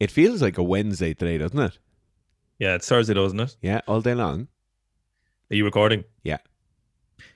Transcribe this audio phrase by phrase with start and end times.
[0.00, 1.78] It feels like a Wednesday today, doesn't it?
[2.58, 3.56] Yeah, it's Thursday, isn't it?
[3.60, 4.48] Yeah, all day long.
[5.50, 6.04] Are you recording?
[6.22, 6.38] Yeah.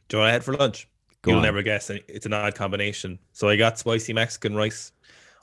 [0.08, 0.88] Do you know what I had for lunch?
[1.22, 1.44] Go You'll on.
[1.44, 1.90] never guess.
[1.90, 3.18] It's an odd combination.
[3.32, 4.92] So I got spicy Mexican rice.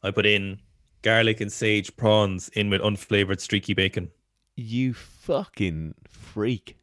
[0.03, 0.59] I put in
[1.01, 4.09] garlic and sage prawns in with unflavored streaky bacon.
[4.55, 6.77] You fucking freak.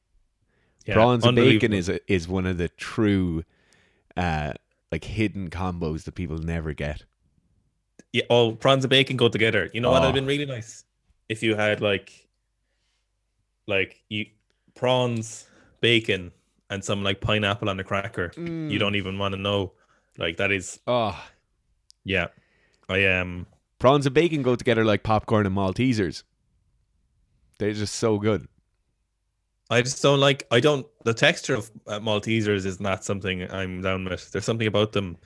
[0.86, 3.44] Yeah, Prawns and bacon is a, is one of the true,
[4.16, 4.52] uh,
[4.90, 7.04] like hidden combos that people never get.
[8.12, 9.70] Yeah, oh, prawns and bacon go together.
[9.72, 10.08] You know what would Oh.
[10.08, 10.84] have been really nice
[11.28, 12.28] if you had like,
[13.66, 14.26] like you
[14.74, 15.46] prawns,
[15.80, 16.32] bacon,
[16.70, 18.32] and some like pineapple on a cracker.
[18.36, 19.72] You don't even want to know.
[20.18, 21.18] Like that is, Oh,
[22.04, 22.26] yeah.
[22.88, 23.46] I am.
[23.78, 26.22] prawns and bacon go together like popcorn and Maltesers.
[27.58, 28.46] They're just so good.
[29.70, 30.46] I just don't like.
[30.50, 30.86] I don't.
[31.04, 34.30] The texture of uh, Maltesers is not something I'm down with.
[34.32, 35.16] There's something about them.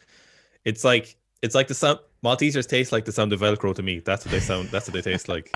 [0.64, 1.98] It's like it's like the sound.
[2.26, 4.00] Maltesers taste like the sound of Velcro to me.
[4.00, 4.68] That's what they sound.
[4.70, 5.54] That's what they taste like.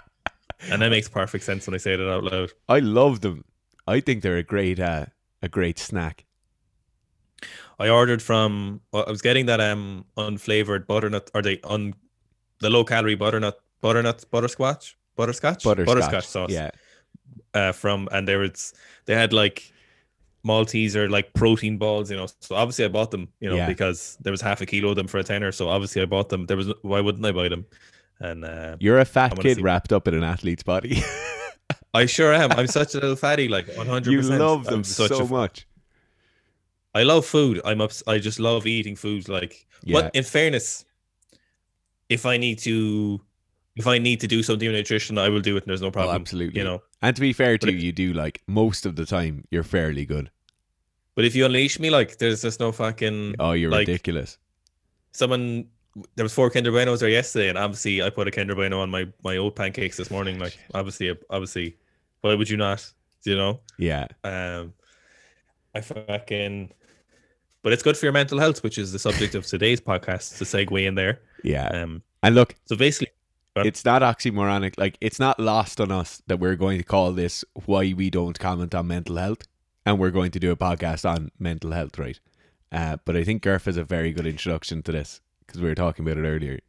[0.71, 2.53] And that makes perfect sense when I say it out loud.
[2.69, 3.45] I love them.
[3.89, 5.07] I think they're a great, uh,
[5.43, 6.25] a great snack.
[7.79, 8.83] I ordered from.
[8.93, 11.95] well, I was getting that um unflavored butternut or the un
[12.61, 16.51] the low calorie butternut butternut butterscotch butterscotch Butterscotch, sauce.
[16.51, 16.71] Yeah,
[17.55, 18.75] uh, from and there was
[19.07, 19.73] they had like
[20.47, 22.27] Malteser like protein balls, you know.
[22.41, 23.67] So obviously I bought them, you know, Yeah.
[23.67, 25.53] because there was half a kilo of them for a tenner.
[25.53, 26.47] So obviously I bought them.
[26.47, 27.67] There was why wouldn't I buy them?
[28.21, 31.03] And uh, you're a fat kid wrapped up in an athlete's body.
[31.95, 32.53] I sure am.
[32.53, 34.11] I'm such a little fatty, like 100.
[34.13, 35.67] you love them so much.
[36.95, 37.61] I love food.
[37.65, 39.29] I'm ups- I just love eating food.
[39.29, 40.01] Like, Yeah.
[40.03, 40.85] but in fairness,
[42.09, 43.21] if I need to,
[43.77, 45.63] if I need to do something with nutrition, I will do it.
[45.65, 46.15] and There's no problem.
[46.15, 46.59] Oh, absolutely.
[46.59, 46.83] You know.
[47.03, 50.05] And to be fair to you, you do like most of the time you're fairly
[50.05, 50.31] good.
[51.15, 53.37] But if you unleash me, like, there's just no fucking.
[53.39, 54.39] Oh, you're like, ridiculous.
[55.13, 55.67] someone
[56.15, 58.91] there was four Kinder Buenos there yesterday, and obviously I put a Kinder Bueno on
[58.91, 60.39] my my oat pancakes this morning.
[60.39, 61.77] Like obviously, obviously,
[62.21, 62.91] why would you not?
[63.25, 64.07] You know, Yeah.
[64.25, 64.73] um,
[65.75, 66.73] I fucking.
[67.63, 70.39] But it's good for your mental health, which is the subject of today's podcast.
[70.39, 71.67] To segue in there, Yeah.
[71.69, 73.09] um, And look, so basically,
[73.61, 74.75] But- it's not oxymoronic.
[74.79, 78.39] Like, it's not lost on us that we're going to call this why we don't
[78.39, 79.43] comment on mental health.
[79.87, 82.21] And we're going to do a podcast on mental health, right?
[82.71, 85.75] Uh, but I think Garf is a very good introduction to this because we were
[85.75, 86.61] talking about it earlier.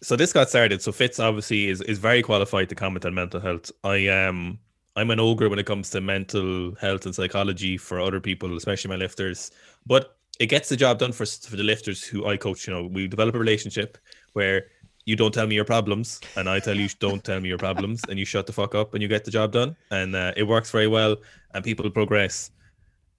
[0.00, 0.80] so this got started.
[0.80, 3.70] So Fitz obviously is is very qualified to comment on mental health.
[3.84, 4.58] I am
[4.96, 8.90] I'm an ogre when it comes to mental health and psychology for other people, especially
[8.90, 9.50] my lifters.
[9.86, 12.66] But it gets the job done for for the lifters who I coach.
[12.66, 13.98] You know, we develop a relationship
[14.34, 14.66] where
[15.08, 18.02] you don't tell me your problems, and I tell you don't tell me your problems,
[18.10, 20.42] and you shut the fuck up, and you get the job done, and uh, it
[20.42, 21.16] works very well,
[21.54, 22.50] and people progress,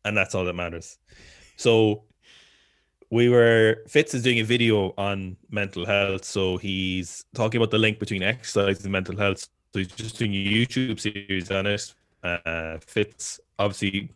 [0.06, 1.00] and that's all that matters.
[1.58, 2.04] So
[3.10, 7.80] we were Fitz is doing a video on mental health, so he's talking about the
[7.80, 9.50] link between exercise and mental health.
[9.74, 11.92] So he's just doing a YouTube series on it.
[12.24, 14.12] Uh, Fitz, obviously,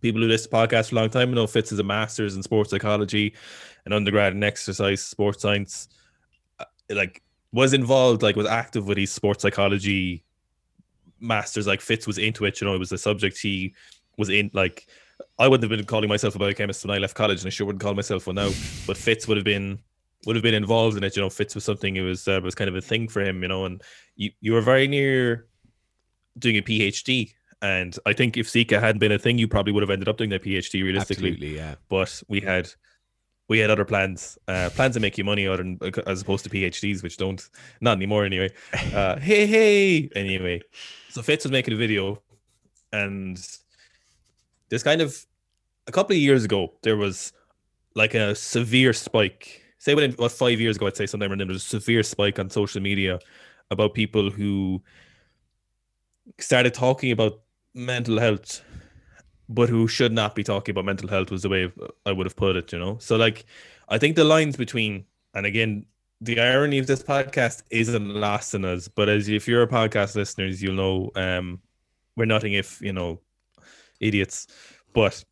[0.00, 2.42] people who listen to podcasts for a long time know Fitz is a master's in
[2.42, 3.32] sports psychology,
[3.86, 5.88] an undergrad in exercise sports science.
[6.90, 10.24] Like was involved, like was active with his sports psychology
[11.20, 11.66] masters.
[11.66, 12.60] Like Fitz was into it.
[12.60, 13.74] You know, it was a subject he
[14.16, 14.50] was in.
[14.52, 14.86] Like
[15.38, 17.66] I wouldn't have been calling myself a biochemist when I left college, and I sure
[17.66, 18.50] wouldn't call myself one now.
[18.86, 19.78] But Fitz would have been
[20.26, 21.16] would have been involved in it.
[21.16, 21.96] You know, Fitz was something.
[21.96, 23.42] It was uh, was kind of a thing for him.
[23.42, 23.82] You know, and
[24.16, 25.46] you you were very near
[26.38, 27.32] doing a PhD.
[27.62, 30.16] And I think if Zika hadn't been a thing, you probably would have ended up
[30.16, 31.32] doing that PhD realistically.
[31.32, 31.74] Absolutely, yeah.
[31.90, 32.70] But we had
[33.50, 36.50] we had other plans, uh, plans to make you money, other than as opposed to
[36.50, 37.50] PhDs, which don't
[37.80, 38.48] not anymore anyway.
[38.94, 40.62] Uh, hey hey, anyway.
[41.08, 42.22] So Fitz was making a video,
[42.92, 43.36] and
[44.68, 45.26] this kind of
[45.88, 47.32] a couple of years ago there was
[47.96, 49.60] like a severe spike.
[49.78, 52.38] Say within what five years ago, I'd say sometime around there was a severe spike
[52.38, 53.18] on social media
[53.72, 54.80] about people who
[56.38, 57.40] started talking about
[57.74, 58.62] mental health,
[59.50, 61.70] but who should not be talking about mental health was the way
[62.06, 62.96] I would have put it, you know.
[62.98, 63.44] So like
[63.88, 65.04] I think the lines between
[65.34, 65.84] and again
[66.20, 70.14] the irony of this podcast isn't lost in us, but as if you're a podcast
[70.14, 71.60] listeners, you'll know um
[72.16, 73.20] we're nothing if, you know,
[73.98, 74.46] idiots.
[74.92, 75.24] But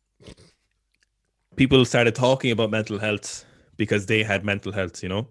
[1.55, 3.45] people started talking about mental health
[3.77, 5.27] because they had mental health, you know.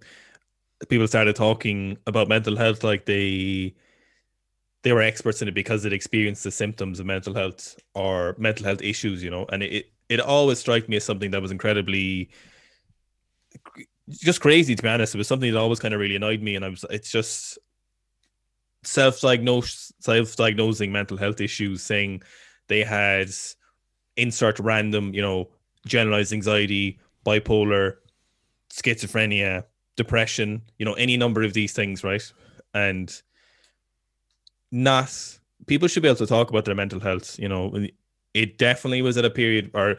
[0.89, 3.75] People started talking about mental health like they
[4.83, 8.65] they were experts in it because they'd experienced the symptoms of mental health or mental
[8.65, 9.47] health issues, you know.
[9.53, 12.31] And it it always struck me as something that was incredibly
[14.09, 15.15] just crazy to be honest.
[15.15, 17.59] It was something that always kind of really annoyed me, and I was it's just
[18.85, 22.23] self-diagnosed self-diagnosing mental health issues, saying
[22.69, 23.31] they had
[24.17, 25.49] insert random, you know,
[25.87, 27.97] generalized anxiety, bipolar,
[28.71, 29.65] schizophrenia,
[29.97, 32.33] depression, you know, any number of these things, right?
[32.75, 33.21] And
[34.71, 37.39] not people should be able to talk about their mental health.
[37.39, 37.87] You know,
[38.35, 39.97] it definitely was at a period or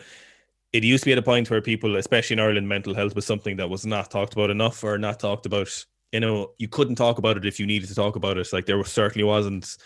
[0.71, 3.25] it used to be at a point where people, especially in Ireland, mental health was
[3.25, 5.69] something that was not talked about enough or not talked about.
[6.11, 8.47] You know, you couldn't talk about it if you needed to talk about it.
[8.51, 9.77] Like there was, certainly wasn't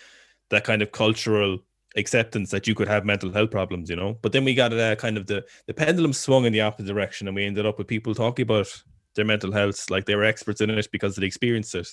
[0.50, 1.60] that kind of cultural
[1.96, 4.18] acceptance that you could have mental health problems, you know.
[4.22, 7.28] But then we got uh, kind of the the pendulum swung in the opposite direction,
[7.28, 8.68] and we ended up with people talking about
[9.16, 11.88] their mental health like they were experts in it because they experienced it.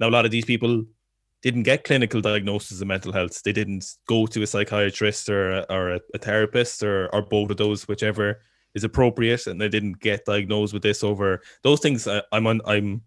[0.00, 0.84] Now, a lot of these people
[1.42, 3.42] didn't get clinical diagnosis of mental health.
[3.42, 7.56] They didn't go to a psychiatrist or or a, a therapist or or both of
[7.56, 8.40] those, whichever
[8.74, 12.06] is appropriate, and they didn't get diagnosed with this over those things.
[12.06, 13.02] I, I'm on, I'm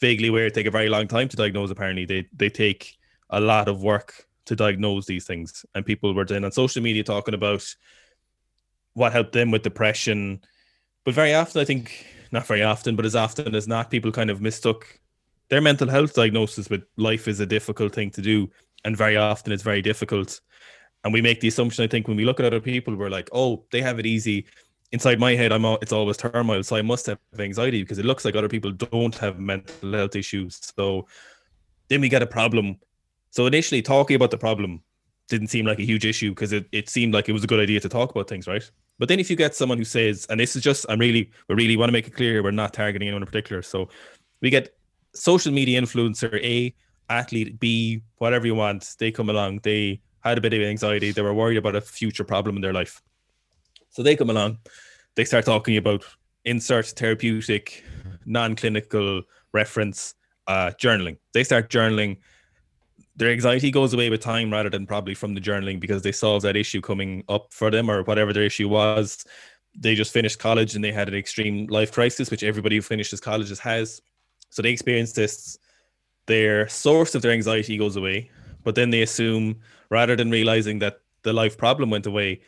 [0.00, 1.70] vaguely aware take a very long time to diagnose.
[1.70, 2.96] Apparently, they they take
[3.30, 7.04] a lot of work to diagnose these things, and people were then on social media
[7.04, 7.64] talking about
[8.94, 10.40] what helped them with depression.
[11.04, 14.30] But very often, I think not very often, but as often as not, people kind
[14.30, 15.00] of mistook
[15.48, 18.50] their mental health diagnosis with life is a difficult thing to do,
[18.84, 20.40] and very often it's very difficult.
[21.04, 23.28] And we make the assumption, I think, when we look at other people, we're like,
[23.32, 24.46] oh, they have it easy.
[24.92, 28.04] Inside my head, I'm all, it's always turmoil, so I must have anxiety because it
[28.04, 30.72] looks like other people don't have mental health issues.
[30.76, 31.06] So
[31.88, 32.76] then we get a problem.
[33.30, 34.82] So initially, talking about the problem
[35.28, 37.60] didn't seem like a huge issue because it, it seemed like it was a good
[37.60, 38.68] idea to talk about things, right?
[38.98, 41.54] But then if you get someone who says, and this is just, I'm really, we
[41.54, 43.62] really want to make it clear, we're not targeting anyone in particular.
[43.62, 43.88] So
[44.40, 44.75] we get
[45.16, 46.74] social media influencer A,
[47.08, 51.22] athlete B, whatever you want, they come along, they had a bit of anxiety, they
[51.22, 53.02] were worried about a future problem in their life.
[53.90, 54.58] So they come along,
[55.14, 56.04] they start talking about
[56.44, 57.84] insert therapeutic,
[58.24, 59.22] non-clinical
[59.52, 60.14] reference
[60.46, 61.16] uh, journaling.
[61.32, 62.18] They start journaling.
[63.16, 66.44] Their anxiety goes away with time rather than probably from the journaling because they solved
[66.44, 69.24] that issue coming up for them or whatever their issue was.
[69.78, 73.20] They just finished college and they had an extreme life crisis, which everybody who finishes
[73.20, 74.02] colleges has.
[74.50, 75.58] So they experience this,
[76.26, 78.30] their source of their anxiety goes away,
[78.64, 79.60] but then they assume
[79.90, 82.40] rather than realizing that the life problem went away,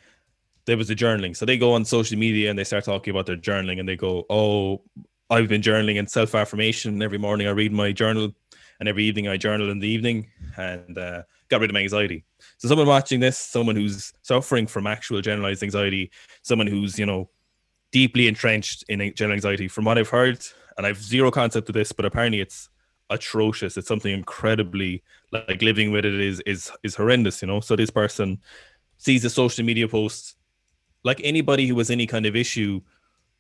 [0.67, 1.37] there was the journaling.
[1.37, 3.97] So they go on social media and they start talking about their journaling and they
[3.97, 4.83] go, Oh,
[5.31, 7.03] I've been journaling and self affirmation.
[7.03, 8.33] Every morning I read my journal
[8.81, 12.25] and every evening I journal in the evening and uh, got rid of my anxiety.
[12.59, 16.11] So someone watching this, someone who's suffering from actual generalized anxiety,
[16.43, 17.29] someone who's, you know,
[17.91, 20.45] deeply entrenched in general anxiety, from what I've heard,
[20.79, 22.71] and I've zero concept of this, but apparently it's
[23.11, 23.77] atrocious.
[23.77, 25.03] It's something incredibly
[25.33, 27.61] like living with it is is is horrendous, you know.
[27.61, 28.39] So this person
[28.97, 30.37] sees a social media post,
[31.05, 32.81] like anybody who has any kind of issue,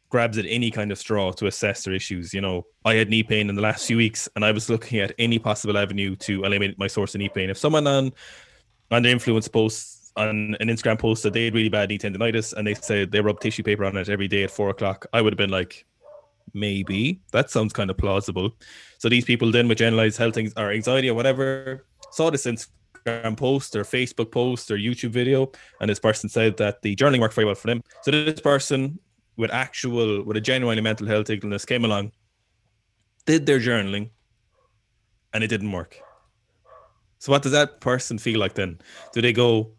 [0.08, 2.34] grabs at any kind of straw to assess their issues.
[2.34, 4.98] You know, I had knee pain in the last few weeks, and I was looking
[4.98, 7.50] at any possible avenue to eliminate my source of knee pain.
[7.50, 8.12] If someone on
[8.90, 12.52] on their influence posts on an Instagram post that they had really bad knee tendonitis
[12.54, 15.22] and they said they rub tissue paper on it every day at four o'clock, I
[15.22, 15.86] would have been like,
[16.54, 18.50] maybe that sounds kind of plausible.
[18.98, 23.36] So these people then with generalized health things or anxiety or whatever saw this Instagram
[23.36, 25.50] post or Facebook post or YouTube video,
[25.80, 27.82] and this person said that the journaling worked very well for them.
[28.02, 28.98] So this person
[29.36, 32.12] with actual with a genuinely mental health illness came along,
[33.24, 34.10] did their journaling,
[35.32, 36.00] and it didn't work.
[37.20, 38.80] So what does that person feel like then?
[39.12, 39.72] Do they go,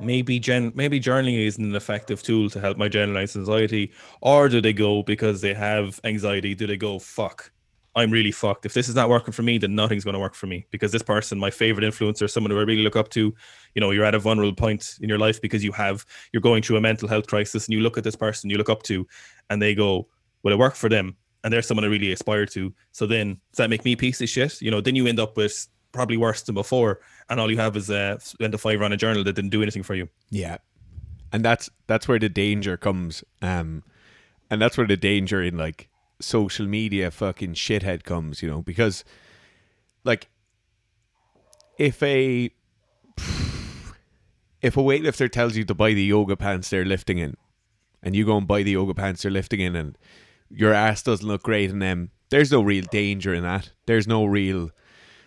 [0.00, 4.60] maybe gen maybe journaling isn't an effective tool to help my generalized anxiety or do
[4.60, 7.52] they go because they have anxiety do they go fuck
[7.96, 8.66] i'm really fucked.
[8.66, 10.66] If this is not working for me then nothing's going to work for me.
[10.70, 13.32] Because this person my favorite influencer someone who i really look up to
[13.74, 16.62] you know you're at a vulnerable point in your life because you have you're going
[16.62, 19.06] through a mental health crisis and you look at this person you look up to
[19.50, 20.08] and they go
[20.42, 21.16] will it work for them?
[21.42, 22.72] And they're someone i really aspire to.
[22.92, 24.60] So then does that make me piece of shit?
[24.62, 27.76] You know then you end up with probably worse than before, and all you have
[27.76, 30.08] is uh, spend a fiver on a journal that didn't do anything for you.
[30.28, 30.58] Yeah,
[31.32, 33.24] and that's that's where the danger comes.
[33.40, 33.84] Um,
[34.50, 35.88] and that's where the danger in like
[36.20, 38.42] social media fucking shithead comes.
[38.42, 39.04] You know, because
[40.02, 40.28] like
[41.78, 42.50] if a
[44.60, 47.36] if a weightlifter tells you to buy the yoga pants they're lifting in,
[48.02, 49.96] and you go and buy the yoga pants they're lifting in, and
[50.50, 53.70] your ass doesn't look great in them, there's no real danger in that.
[53.86, 54.70] There's no real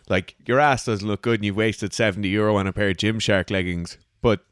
[0.09, 2.97] like your ass doesn't look good and you've wasted 70 euro on a pair of
[2.97, 4.45] Gymshark leggings, but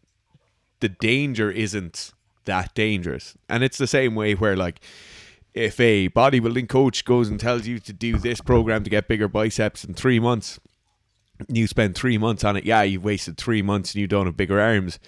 [0.80, 2.12] the danger isn't
[2.46, 3.38] that dangerous.
[3.50, 4.82] And it's the same way where like
[5.54, 9.28] if a bodybuilding coach goes and tells you to do this program to get bigger
[9.28, 10.60] biceps in three months,
[11.48, 12.66] you spend three months on it.
[12.66, 15.00] Yeah, you've wasted three months and you don't have bigger arms.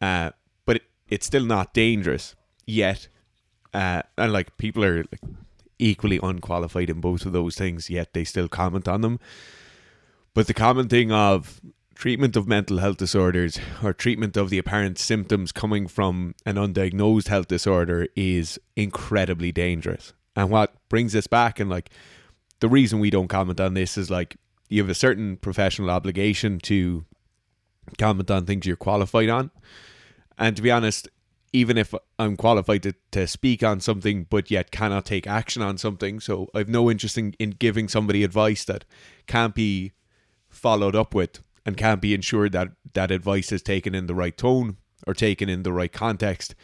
[0.00, 0.30] Uh,
[0.64, 3.08] but it, it's still not dangerous yet.
[3.74, 5.20] Uh, and like people are like,
[5.80, 9.18] equally unqualified in both of those things, yet they still comment on them.
[10.34, 11.60] But the common thing of
[11.94, 17.28] treatment of mental health disorders or treatment of the apparent symptoms coming from an undiagnosed
[17.28, 20.14] health disorder is incredibly dangerous.
[20.34, 21.90] And what brings us back and like
[22.60, 24.36] the reason we don't comment on this is like
[24.68, 27.04] you have a certain professional obligation to
[27.98, 29.50] comment on things you're qualified on.
[30.38, 31.08] And to be honest,
[31.52, 35.76] even if I'm qualified to, to speak on something but yet cannot take action on
[35.78, 38.84] something, so I've no interest in, in giving somebody advice that
[39.26, 39.92] can't be
[40.50, 44.36] followed up with and can't be ensured that that advice is taken in the right
[44.36, 44.76] tone
[45.06, 46.54] or taken in the right context.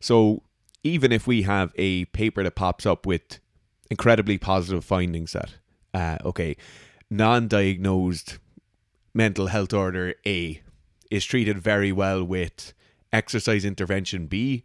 [0.00, 0.42] So
[0.82, 3.38] even if we have a paper that pops up with
[3.90, 5.54] incredibly positive findings that
[5.92, 6.56] uh, okay,
[7.10, 8.38] non-diagnosed
[9.14, 10.60] mental health order A
[11.10, 12.74] is treated very well with
[13.12, 14.64] exercise intervention B,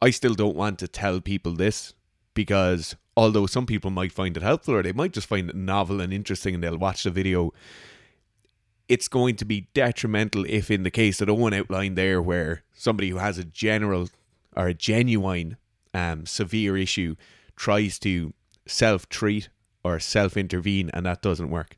[0.00, 1.94] I still don't want to tell people this
[2.34, 6.00] because although some people might find it helpful or they might just find it novel
[6.00, 7.52] and interesting and they'll watch the video,
[8.88, 13.10] it's going to be detrimental if, in the case that Owen outlined there, where somebody
[13.10, 14.08] who has a general
[14.56, 15.56] or a genuine
[15.92, 17.16] um, severe issue
[17.56, 18.32] tries to
[18.66, 19.48] self treat
[19.82, 21.76] or self intervene and that doesn't work.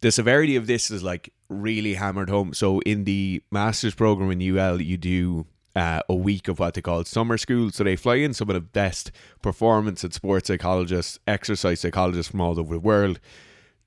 [0.00, 2.52] The severity of this is like really hammered home.
[2.52, 5.46] So in the master's program in UL, you do
[5.76, 7.70] uh, a week of what they call summer school.
[7.70, 9.10] So they fly in some of the best
[9.42, 13.18] performance and sports psychologists, exercise psychologists from all over the world.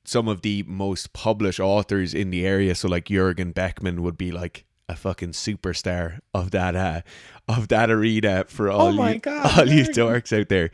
[0.08, 2.76] Some of the most published authors in the area.
[2.76, 7.02] So like Jürgen Beckmann would be like a fucking superstar of that uh,
[7.48, 10.72] of that arena for all Oh my you God, all you dorks out there.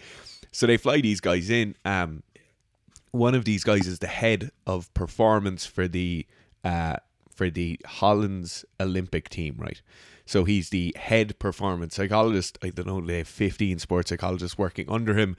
[0.52, 1.76] So they fly these guys in.
[1.84, 2.22] Um,
[3.12, 6.28] one of these guys is the head of performance for the
[6.64, 6.98] uh,
[7.36, 9.82] for the Holland's Olympic team, right?
[10.26, 12.58] So he's the head performance psychologist.
[12.64, 15.36] I don't know, they have 15 sports psychologists working under him,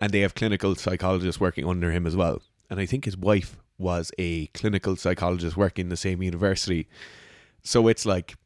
[0.00, 2.42] and they have clinical psychologists working under him as well.
[2.70, 6.88] And I think his wife was a clinical psychologist working in the same university.
[7.62, 8.36] So it's like,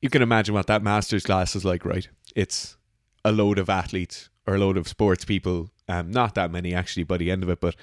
[0.00, 2.08] you can imagine what that master's class is like, right?
[2.36, 2.76] It's
[3.24, 5.70] a load of athletes or a load of sports people.
[5.88, 7.74] Um, not that many actually by the end of it, but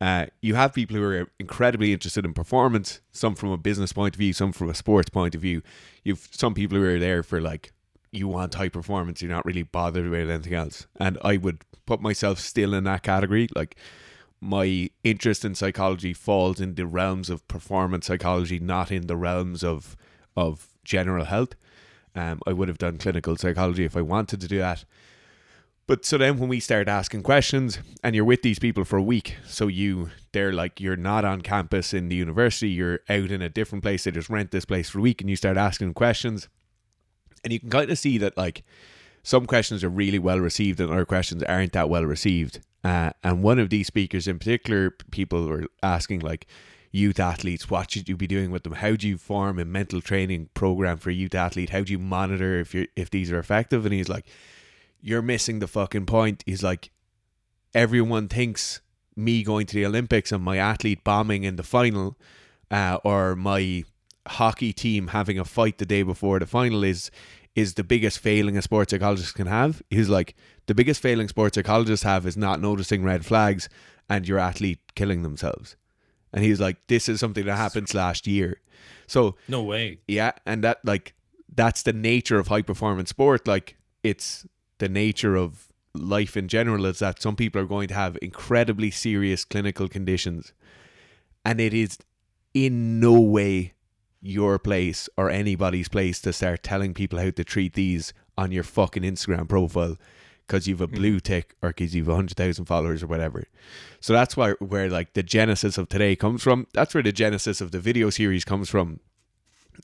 [0.00, 4.14] uh, you have people who are incredibly interested in performance, some from a business point
[4.14, 5.62] of view, some from a sports point of view.
[6.04, 7.72] You've some people who are there for like
[8.12, 10.86] you want high performance, you're not really bothered about anything else.
[10.98, 13.48] And I would put myself still in that category.
[13.54, 13.76] Like
[14.40, 19.64] my interest in psychology falls in the realms of performance psychology, not in the realms
[19.64, 19.96] of
[20.36, 21.54] of general health.
[22.14, 24.84] Um, I would have done clinical psychology if I wanted to do that.
[25.86, 29.02] But so then when we start asking questions and you're with these people for a
[29.02, 33.40] week, so you they're like you're not on campus in the university, you're out in
[33.40, 35.94] a different place, they just rent this place for a week and you start asking
[35.94, 36.48] questions.
[37.42, 38.64] And you can kind of see that like
[39.22, 42.60] some questions are really well received and other questions aren't that well received.
[42.84, 46.46] Uh, and one of these speakers in particular, people were asking like
[46.90, 48.74] youth athletes, what should you be doing with them?
[48.74, 51.70] How do you form a mental training program for a youth athlete?
[51.70, 53.84] How do you monitor if you if these are effective?
[53.84, 54.26] And he's like,
[55.00, 56.42] you're missing the fucking point.
[56.46, 56.90] He's like,
[57.74, 58.80] everyone thinks
[59.16, 62.16] me going to the Olympics and my athlete bombing in the final,
[62.70, 63.84] uh, or my
[64.26, 67.10] hockey team having a fight the day before the final is
[67.58, 69.82] is the biggest failing a sports psychologist can have.
[69.90, 70.34] He's like,
[70.66, 73.68] the biggest failing sports psychologists have is not noticing red flags
[74.08, 75.76] and your athlete killing themselves.
[76.32, 78.60] And he's like, this is something that happens last year.
[79.06, 79.98] So No way.
[80.06, 81.14] yeah, and that like
[81.54, 83.48] that's the nature of high performance sport.
[83.48, 84.46] Like it's
[84.78, 88.90] the nature of life in general is that some people are going to have incredibly
[88.90, 90.52] serious clinical conditions,
[91.44, 91.98] and it is
[92.54, 93.72] in no way
[94.20, 98.64] your place or anybody's place to start telling people how to treat these on your
[98.64, 99.96] fucking Instagram profile
[100.46, 103.44] because you've a blue tick or because you've a hundred thousand followers or whatever.
[104.00, 106.66] So that's why where like the genesis of today comes from.
[106.72, 109.00] That's where the genesis of the video series comes from.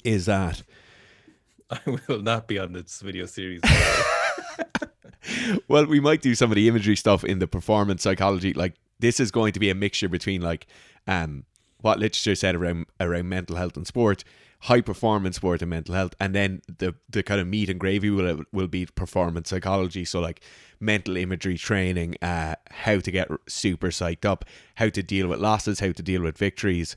[0.02, 0.62] Is that
[1.70, 3.60] I will not be on this video series.
[5.68, 8.52] well, we might do some of the imagery stuff in the performance psychology.
[8.52, 10.66] Like this is going to be a mixture between like
[11.06, 11.44] um
[11.84, 14.24] what literature said around around mental health and sport,
[14.60, 18.10] high performance sport and mental health, and then the the kind of meat and gravy
[18.10, 20.04] will will be performance psychology.
[20.04, 20.40] So like
[20.80, 24.44] mental imagery training, uh, how to get super psyched up,
[24.76, 26.96] how to deal with losses, how to deal with victories.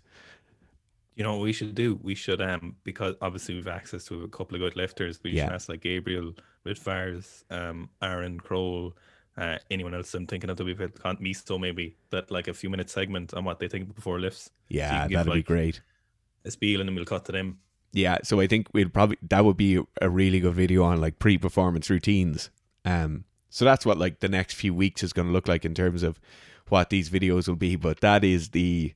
[1.15, 1.99] you know what we should do?
[2.03, 5.19] We should um because obviously we've access to a couple of good lifters.
[5.23, 5.45] We Yeah.
[5.45, 6.33] should ask like Gabriel
[6.65, 8.95] Ritfars, um, Aaron Kroll,
[9.37, 12.53] uh, anyone else I'm thinking of that we've had con- Misto maybe that like a
[12.53, 14.49] few minute segment on what they think before lifts.
[14.67, 15.81] Yeah, give, that'd be like, great.
[16.45, 17.59] A spiel and then we'll cut to them.
[17.93, 21.19] Yeah, so I think we'd probably that would be a really good video on like
[21.19, 22.49] pre-performance routines.
[22.83, 25.73] Um, so that's what like the next few weeks is going to look like in
[25.73, 26.19] terms of
[26.69, 27.75] what these videos will be.
[27.75, 28.93] But that is the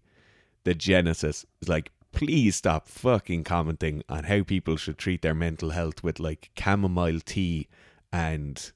[0.63, 1.45] the genesis.
[1.62, 6.19] It's like please stop fucking commenting on how people should treat their mental health with
[6.19, 7.67] like chamomile tea
[8.12, 8.71] and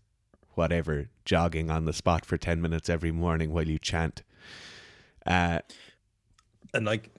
[0.53, 4.23] whatever jogging on the spot for 10 minutes every morning while you chant.
[5.25, 5.59] Uh,
[6.73, 7.09] and like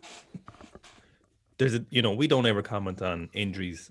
[1.58, 3.90] there's a you know we don't ever comment on injuries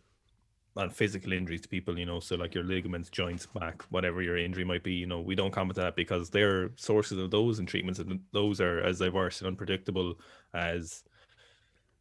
[0.78, 4.38] on physical injuries to people you know so like your ligaments joints back whatever your
[4.38, 7.60] injury might be you know we don't comment on that because they're sources of those
[7.60, 10.20] and treatments and those are as diverse and unpredictable
[10.54, 11.04] as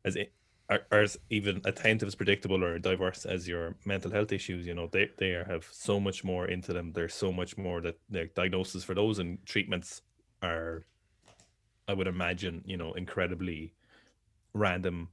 [0.05, 0.33] as it,
[0.71, 4.89] are, are even attentive as predictable or diverse as your mental health issues you know
[4.91, 6.93] they they have so much more into them.
[6.93, 10.03] There's so much more that the diagnosis for those and treatments
[10.43, 10.85] are
[11.89, 13.75] i would imagine you know incredibly
[14.55, 15.09] random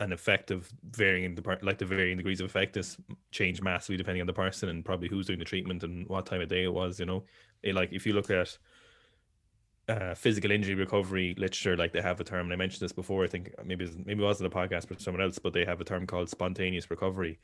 [0.00, 2.96] and effective varying the part like the varying degrees of effectiveness
[3.30, 6.40] change massively depending on the person and probably who's doing the treatment and what time
[6.40, 7.22] of day it was you know.
[7.62, 8.56] It, like if you look at
[9.90, 13.24] uh, physical injury recovery literature like they have a term and i mentioned this before
[13.24, 15.84] i think maybe maybe it wasn't a podcast but someone else but they have a
[15.84, 17.38] term called spontaneous recovery.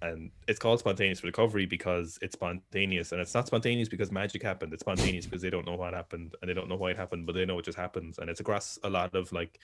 [0.00, 4.72] And it's called spontaneous recovery because it's spontaneous and it's not spontaneous because magic happened.
[4.72, 7.26] It's spontaneous because they don't know what happened and they don't know why it happened
[7.26, 8.18] but they know it just happens.
[8.18, 9.58] And it's across a lot of like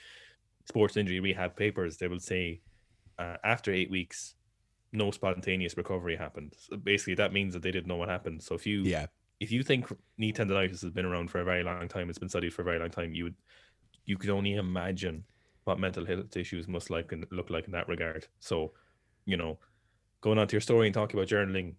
[0.64, 2.62] sports injury rehab papers, they will say
[3.18, 4.34] uh, after eight weeks,
[4.92, 6.54] no spontaneous recovery happened.
[6.58, 8.42] So basically, that means that they didn't know what happened.
[8.42, 9.06] So if you yeah,
[9.44, 9.86] if you think
[10.16, 12.64] knee tendonitis has been around for a very long time, it's been studied for a
[12.64, 13.34] very long time, you would
[14.06, 15.24] you could only imagine
[15.64, 18.26] what mental health issues must like and look like in that regard.
[18.40, 18.72] So,
[19.26, 19.58] you know,
[20.22, 21.74] going on to your story and talking about journaling,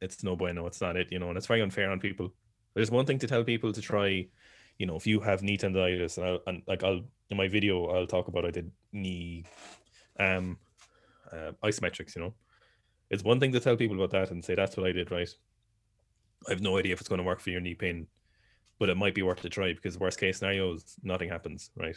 [0.00, 0.66] it's no bueno.
[0.66, 2.32] It's not it, you know, and it's very unfair on people.
[2.74, 4.26] There's one thing to tell people to try,
[4.78, 7.86] you know, if you have knee tendonitis, and, I'll, and like I'll in my video
[7.86, 9.44] I'll talk about I did knee
[10.18, 10.58] um
[11.32, 12.34] uh, isometrics, you know.
[13.08, 15.32] It's one thing to tell people about that and say that's what I did, right?
[16.46, 18.06] I have no idea if it's going to work for your knee pain,
[18.78, 21.96] but it might be worth a try because worst case scenario is nothing happens, right?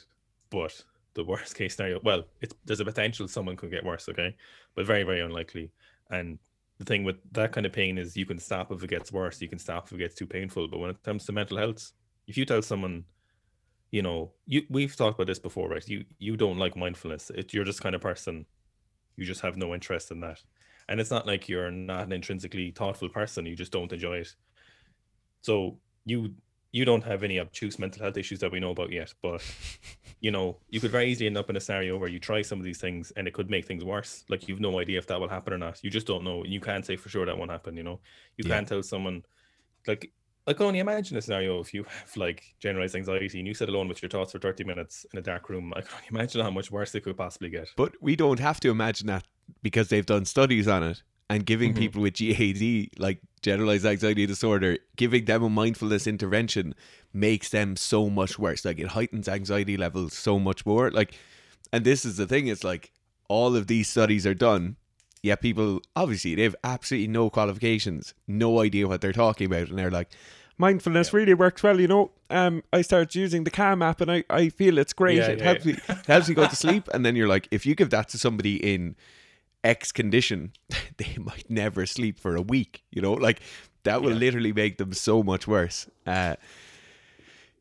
[0.50, 0.84] But
[1.14, 4.36] the worst case scenario, well, it's there's a potential someone could get worse, okay,
[4.76, 5.72] but very very unlikely.
[6.10, 6.40] And
[6.78, 9.42] the thing with that kind of pain is you can stop if it gets worse,
[9.42, 10.68] you can stop if it gets too painful.
[10.68, 11.92] But when it comes to mental health,
[12.28, 13.06] if you tell someone
[13.92, 15.88] you know, you we've talked about this before, right?
[15.88, 17.32] You you don't like mindfulness.
[17.34, 18.46] It, you're just kind of person.
[19.16, 20.44] You just have no interest in that,
[20.90, 23.46] and it's not like you're not an intrinsically thoughtful person.
[23.46, 24.36] You just don't enjoy it.
[25.46, 26.34] So you
[26.72, 29.42] you don't have any obtuse mental health issues that we know about yet, but
[30.20, 32.58] you know you could very easily end up in a scenario where you try some
[32.58, 34.26] of these things and it could make things worse.
[34.28, 35.84] Like you've no idea if that will happen or not.
[35.84, 37.78] You just don't know, and you can't say for sure that won't happen.
[37.78, 38.00] You know,
[38.38, 38.56] you yeah.
[38.56, 39.24] can't tell someone
[39.88, 40.12] like
[40.48, 43.70] I can only imagine a scenario if you have like generalized anxiety and you sit
[43.70, 45.74] alone with your thoughts for 30 minutes in a dark room.
[45.76, 47.68] I can only imagine how much worse it could possibly get.
[47.78, 49.26] But we don't have to imagine that
[49.62, 51.80] because they've done studies on it and giving mm-hmm.
[51.80, 56.76] people with GAD, like generalized anxiety disorder, giving them a mindfulness intervention
[57.14, 58.66] makes them so much worse.
[58.66, 60.92] Like it heightens anxiety levels so much more.
[60.92, 61.18] Like,
[61.72, 62.92] and this is the thing, it's like
[63.28, 64.78] all of these studies are done
[65.26, 69.80] yeah, people obviously they have absolutely no qualifications, no idea what they're talking about, and
[69.80, 70.10] they're like,
[70.60, 71.18] mindfulness yeah.
[71.18, 71.82] really works well.
[71.82, 75.18] You know, um, I started using the Calm app, and I, I feel it's great.
[75.18, 76.88] Yeah, it yeah, helps me helps me go to sleep.
[76.94, 78.96] And then you're like, if you give that to somebody in
[79.66, 80.54] X condition,
[80.98, 82.84] they might never sleep for a week.
[82.92, 83.42] You know, like
[83.84, 85.90] that will literally make them so much worse.
[86.06, 86.36] Uh,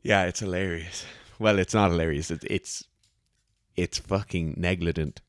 [0.02, 1.04] yeah, it's hilarious.
[1.38, 2.30] Well, it's not hilarious.
[2.30, 2.84] It's it's
[3.76, 5.20] it's fucking negligent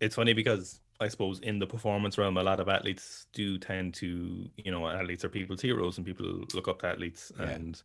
[0.00, 3.94] it's funny because I suppose in the performance realm, a lot of athletes do tend
[3.94, 7.32] to, you know, athletes are people's heroes and people look up to athletes.
[7.38, 7.46] Yeah.
[7.46, 7.82] And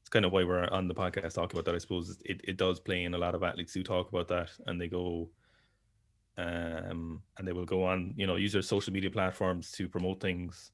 [0.00, 1.74] it's kind of why we're on the podcast talking about that.
[1.74, 4.50] I suppose it, it does play in a lot of athletes who talk about that
[4.66, 5.28] and they go,
[6.38, 10.20] um, and they will go on, you know, use their social media platforms to promote
[10.20, 10.72] things.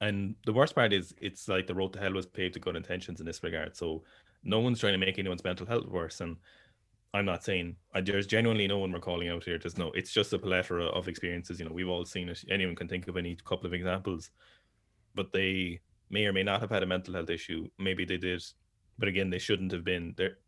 [0.00, 2.76] And the worst part is it's like the road to hell was paved with good
[2.76, 3.76] intentions in this regard.
[3.76, 4.02] So
[4.44, 6.20] no one's trying to make anyone's mental health worse.
[6.20, 6.36] And
[7.14, 9.58] I'm not saying there's genuinely no one we're calling out here.
[9.58, 11.58] There's no, it's just a plethora of experiences.
[11.58, 12.44] You know, we've all seen it.
[12.50, 14.30] Anyone can think of any couple of examples,
[15.14, 17.68] but they may or may not have had a mental health issue.
[17.78, 18.42] Maybe they did,
[18.98, 20.38] but again, they shouldn't have been there.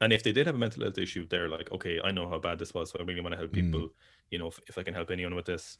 [0.00, 2.38] And if they did have a mental health issue, they're like, okay, I know how
[2.38, 3.80] bad this was, so I really want to help people.
[3.80, 3.90] Mm.
[4.30, 5.78] You know, if, if I can help anyone with this.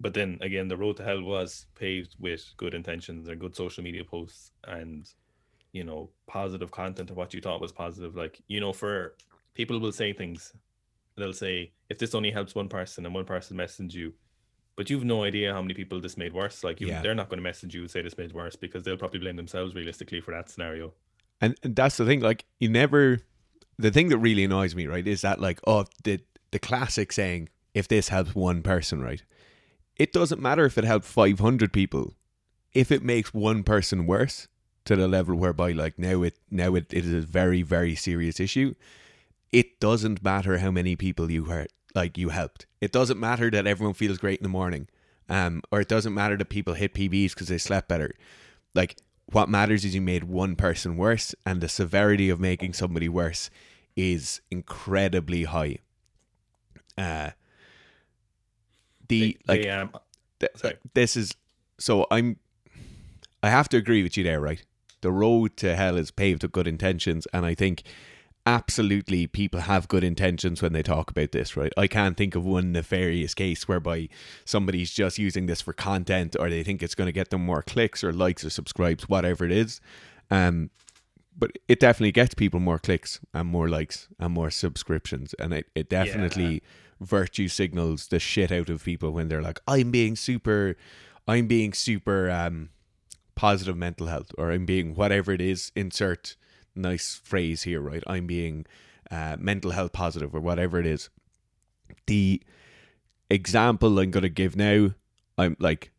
[0.00, 3.84] But then again, the road to hell was paved with good intentions and good social
[3.84, 5.06] media posts and
[5.74, 9.14] you know positive content of what you thought was positive like you know for
[9.54, 10.52] people will say things
[11.16, 14.14] they'll say if this only helps one person and one person message you
[14.76, 17.02] but you've no idea how many people this made worse like you, yeah.
[17.02, 19.36] they're not going to message you and say this made worse because they'll probably blame
[19.36, 20.92] themselves realistically for that scenario
[21.44, 23.18] and, and that's the thing like you never
[23.78, 27.48] the thing that really annoys me right is that like oh the the classic saying
[27.74, 29.22] if this helps one person right?
[29.96, 32.14] It doesn't matter if it helped 500 people.
[32.72, 34.48] If it makes one person worse
[34.86, 38.38] to the level whereby like now it now it, it is a very very serious
[38.38, 38.74] issue
[39.50, 42.66] it doesn't matter how many people you hurt like you helped.
[42.80, 44.88] It doesn't matter that everyone feels great in the morning
[45.28, 48.14] um, or it doesn't matter that people hit PBs because they slept better.
[48.74, 48.96] Like
[49.32, 53.50] what matters is you made one person worse, and the severity of making somebody worse
[53.96, 55.78] is incredibly high.
[56.96, 57.30] Uh,
[59.08, 59.92] the They- like they, um,
[60.40, 60.52] th-
[60.94, 61.34] this is
[61.78, 62.38] so I'm
[63.42, 64.62] I have to agree with you there, right?
[65.02, 67.82] The road to hell is paved with good intentions, and I think
[68.46, 71.72] absolutely people have good intentions when they talk about this, right?
[71.76, 74.08] I can't think of one nefarious case whereby
[74.44, 77.62] somebody's just using this for content or they think it's going to get them more
[77.62, 79.80] clicks or likes or subscribes, whatever it is.
[80.30, 80.70] Um,
[81.36, 85.66] but it definitely gets people more clicks and more likes and more subscriptions, and it,
[85.74, 86.62] it definitely
[87.00, 90.76] virtue signals the shit out of people when they're like, "I'm being super,
[91.26, 92.70] I'm being super um,
[93.34, 96.36] positive mental health," or "I'm being whatever it is." Insert
[96.74, 98.02] nice phrase here, right?
[98.06, 98.66] I'm being
[99.10, 101.10] uh, mental health positive or whatever it is.
[102.06, 102.42] The
[103.30, 104.90] example I'm going to give now,
[105.36, 105.90] I'm like,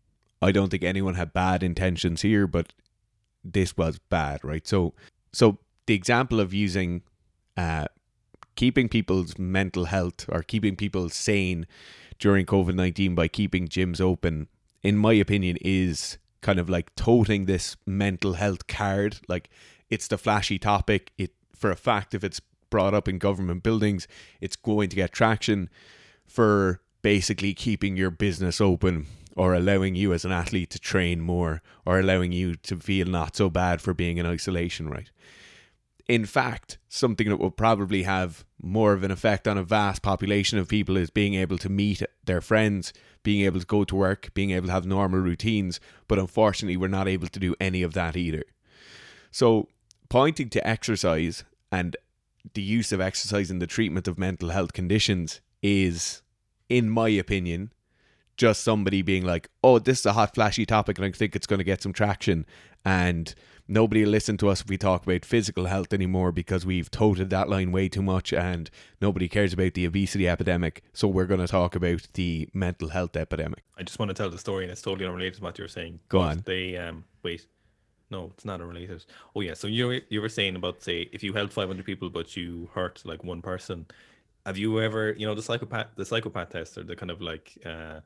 [0.42, 2.74] I don't think anyone had bad intentions here, but
[3.44, 4.68] this was bad, right?
[4.68, 4.94] So,
[5.32, 7.04] so the example of using,
[7.58, 7.86] uh,
[8.56, 11.68] keeping people's mental health or keeping people sane
[12.20, 14.48] during COVID nineteen by keeping gyms open,
[14.84, 19.20] in my opinion, is kind of like toting this mental health card.
[19.28, 19.50] Like
[19.90, 21.12] it's the flashy topic.
[21.18, 24.08] It for a fact, if it's brought up in government buildings,
[24.42, 25.70] it's going to get traction
[26.28, 31.62] for basically keeping your business open or allowing you as an athlete to train more
[31.86, 35.12] or allowing you to feel not so bad for being in isolation, right?
[36.08, 40.58] In fact, something that will probably have more of an effect on a vast population
[40.58, 42.94] of people is being able to meet their friends,
[43.24, 45.80] being able to go to work, being able to have normal routines.
[46.08, 48.44] But unfortunately, we're not able to do any of that either.
[49.32, 49.68] So,
[50.10, 51.96] pointing to exercise and
[52.54, 56.22] the use of exercise in the treatment of mental health conditions is,
[56.70, 57.72] in my opinion,
[58.38, 61.48] just somebody being like, oh, this is a hot, flashy topic and I think it's
[61.48, 62.46] going to get some traction.
[62.84, 63.34] And
[63.68, 67.30] nobody will listen to us if we talk about physical health anymore because we've toted
[67.30, 68.70] that line way too much and
[69.02, 70.84] nobody cares about the obesity epidemic.
[70.94, 73.64] So we're going to talk about the mental health epidemic.
[73.78, 76.00] I just want to tell the story, and it's totally unrelated to what you're saying.
[76.10, 76.44] Go on.
[76.46, 77.48] They um wait,
[78.12, 79.06] no, it's not unrelated.
[79.36, 82.36] Oh yeah, so you you were saying about say if you helped 500 people but
[82.38, 83.86] you hurt like one person,
[84.46, 87.58] have you ever you know the psychopath the psychopath test or the kind of like
[87.66, 88.00] uh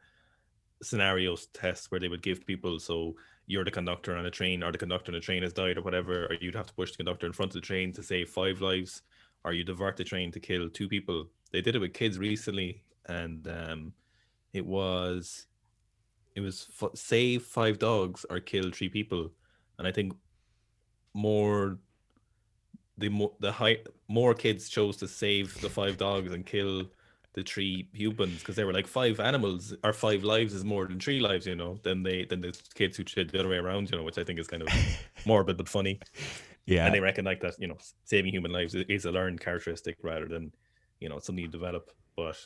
[0.82, 3.14] scenarios test where they would give people so
[3.48, 5.82] you're the conductor on a train or the conductor on a train has died or
[5.82, 8.30] whatever or you'd have to push the conductor in front of the train to save
[8.30, 9.02] five lives
[9.44, 12.82] or you divert the train to kill two people they did it with kids recently
[13.08, 13.92] and um
[14.54, 15.48] it was
[16.36, 19.30] it was f- save five dogs or kill three people
[19.80, 20.14] and i think
[21.16, 21.80] more
[22.98, 26.84] the more the high more kids chose to save the five dogs and kill
[27.34, 31.00] the three humans because they were like five animals or five lives is more than
[31.00, 33.90] three lives you know than they than the kids who did the other way around
[33.90, 34.70] you know which i think is kind of
[35.26, 36.00] morbid but funny
[36.66, 36.86] Yeah.
[36.86, 40.28] and they reckon like that you know saving human lives is a learned characteristic rather
[40.28, 40.52] than
[41.00, 42.38] you know something you develop but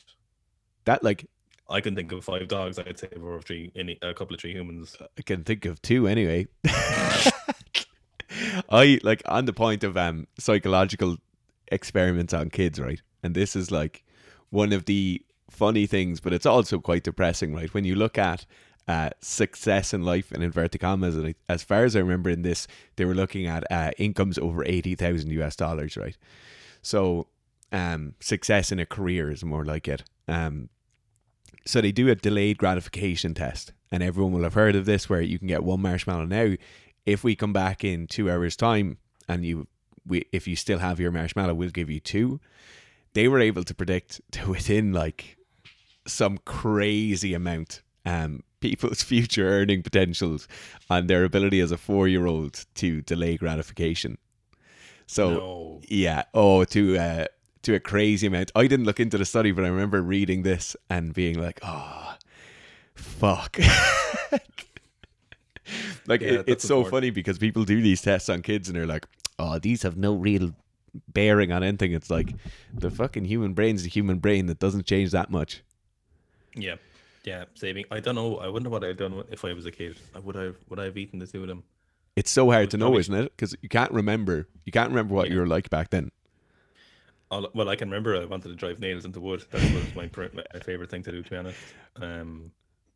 [0.84, 1.26] that, like,
[1.68, 4.52] i can think of five dogs i'd save over three any a couple of three
[4.52, 6.46] humans I can think of two anyway.
[8.68, 11.16] I like on the point of um psychological
[11.68, 13.00] experiments on kids, right?
[13.22, 14.04] And this is like
[14.50, 17.72] one of the funny things, but it's also quite depressing, right?
[17.72, 18.44] When you look at
[18.86, 22.66] uh, success in life in inverted commas, and as far as I remember in this,
[22.96, 26.16] they were looking at uh, incomes over eighty thousand US dollars, right?
[26.82, 27.28] So,
[27.72, 30.04] um, success in a career is more like it.
[30.28, 30.68] Um,
[31.64, 35.20] so they do a delayed gratification test, and everyone will have heard of this, where
[35.20, 36.54] you can get one marshmallow now.
[37.06, 38.98] If we come back in two hours' time,
[39.28, 39.66] and you,
[40.06, 42.40] we, if you still have your marshmallow, we'll give you two.
[43.14, 45.36] They were able to predict to within like
[46.06, 50.46] some crazy amount um people's future earning potentials
[50.90, 54.18] and their ability as a four year old to delay gratification.
[55.06, 56.24] So no yeah.
[56.32, 57.26] Oh, to uh,
[57.64, 58.52] to a crazy amount.
[58.54, 62.14] I didn't look into the study, but I remember reading this and being like, "Oh,
[62.94, 63.58] fuck."
[66.06, 66.90] like Yeah, it, it's so important.
[66.90, 69.06] funny because people do these tests on kids and they're like,
[69.38, 70.52] "Oh, these have no real
[71.08, 72.34] bearing on anything." It's like
[72.72, 75.62] the fucking human brain's the human brain that doesn't change that much.
[76.54, 76.76] Yeah,
[77.24, 77.84] yeah, saving.
[77.90, 78.36] I don't know.
[78.38, 79.96] I wonder what I'd done if I was a kid.
[80.14, 81.64] I would I would I have eaten the two of them?
[82.16, 83.32] It's so hard to know, isn't it?
[83.36, 84.46] Because you can't remember.
[84.64, 85.34] You can't remember what Yeah.
[85.34, 86.12] you were like back then.
[87.34, 89.44] All, well, I can remember I wanted to drive nails into wood.
[89.50, 91.22] That was my my favorite thing to do.
[91.22, 91.58] To be honest,
[91.96, 92.52] um,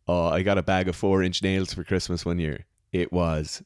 [0.07, 2.64] Oh, I got a bag of four inch nails for Christmas one year.
[2.92, 3.62] It was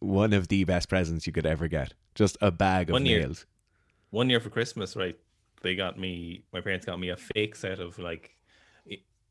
[0.00, 1.94] one of the best presents you could ever get.
[2.14, 3.20] Just a bag of One year.
[3.20, 3.44] nails.
[4.10, 5.18] one year for Christmas, right?
[5.62, 6.44] They got me.
[6.52, 8.36] My parents got me a fake set of like,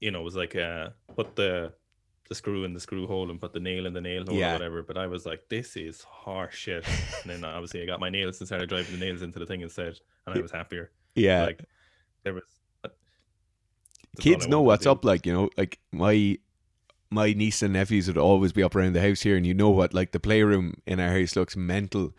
[0.01, 1.73] you know, it was like uh, put the
[2.30, 4.52] the screw in the screw hole and put the nail in the nail hole Yeah.
[4.52, 4.84] or whatever.
[4.84, 6.86] But I was like, this is harsh shit.
[7.24, 9.62] and then obviously I got my nails and started driving the nails into the thing
[9.62, 10.92] instead, and I was happier.
[11.16, 11.44] Yeah.
[11.46, 11.62] Like
[12.24, 12.44] there was.
[14.20, 16.38] kids know what's up like you know like my
[17.12, 19.70] my niece and nephews would always be up around the house here and you know
[19.70, 22.13] what like the playroom in our house looks mental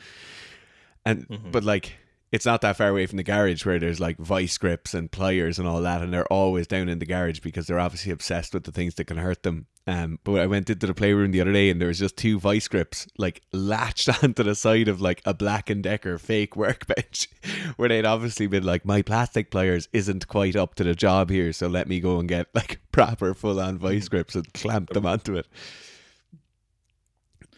[1.04, 1.50] and Mhm.
[1.52, 1.96] but like
[2.30, 5.58] it's not that far away from the garage where there's like vice grips and pliers
[5.58, 8.64] and all that and they're always down in the garage because they're obviously obsessed with
[8.64, 11.52] the things that can hurt them um but I went into the playroom the other
[11.52, 15.22] day and there was just two vice grips like latched onto the side of like
[15.24, 17.28] a black and decker fake workbench
[17.76, 21.52] where they'd obviously been like my plastic pliers isn't quite up to the job here
[21.52, 25.06] so let me go and get like proper full on vice grips and clamp them
[25.06, 25.46] onto it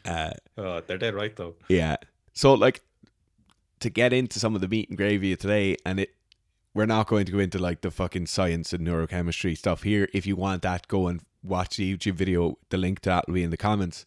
[0.04, 1.54] uh Oh, they're dead right though.
[1.68, 1.96] yeah.
[2.32, 2.80] So like
[3.80, 6.14] to get into some of the meat and gravy of today and it
[6.72, 10.08] we're not going to go into like the fucking science and neurochemistry stuff here.
[10.14, 12.58] If you want that, go and watch the YouTube video.
[12.68, 14.06] The link to that will be in the comments.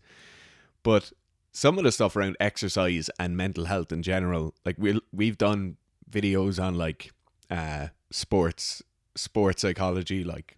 [0.82, 1.12] But
[1.52, 5.76] some of the stuff around exercise and mental health in general, like we we've done
[6.10, 7.12] videos on like
[7.52, 8.82] uh sports
[9.16, 10.56] sports psychology, like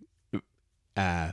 [0.96, 1.32] uh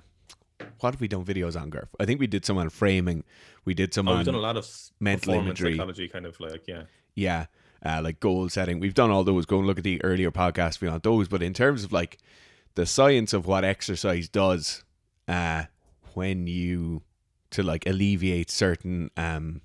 [0.80, 1.88] what have we done videos on, Garf?
[2.00, 3.24] I think we did some on framing.
[3.64, 4.66] We did some Oh, on we've done a lot of
[5.00, 5.72] mental imagery.
[5.72, 6.84] psychology, kind of like yeah.
[7.14, 7.46] yeah,
[7.84, 8.80] uh, like goal setting.
[8.80, 9.46] We've done all those.
[9.46, 11.28] Go and look at the earlier podcasts we on those.
[11.28, 12.18] But in terms of like
[12.74, 14.84] the science of what exercise does,
[15.28, 15.64] uh,
[16.14, 17.02] when you
[17.50, 19.60] to like alleviate certain um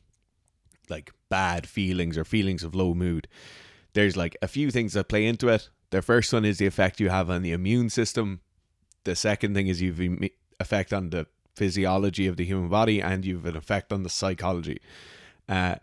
[0.90, 3.28] like bad feelings or feelings of low mood,
[3.94, 5.70] there's like a few things that play into it.
[5.90, 8.42] The first one is the effect you have on the immune system.
[9.04, 13.26] The second thing is you've emi- effect on the physiology of the human body, and
[13.26, 14.80] you've an effect on the psychology.
[15.50, 15.76] Uh,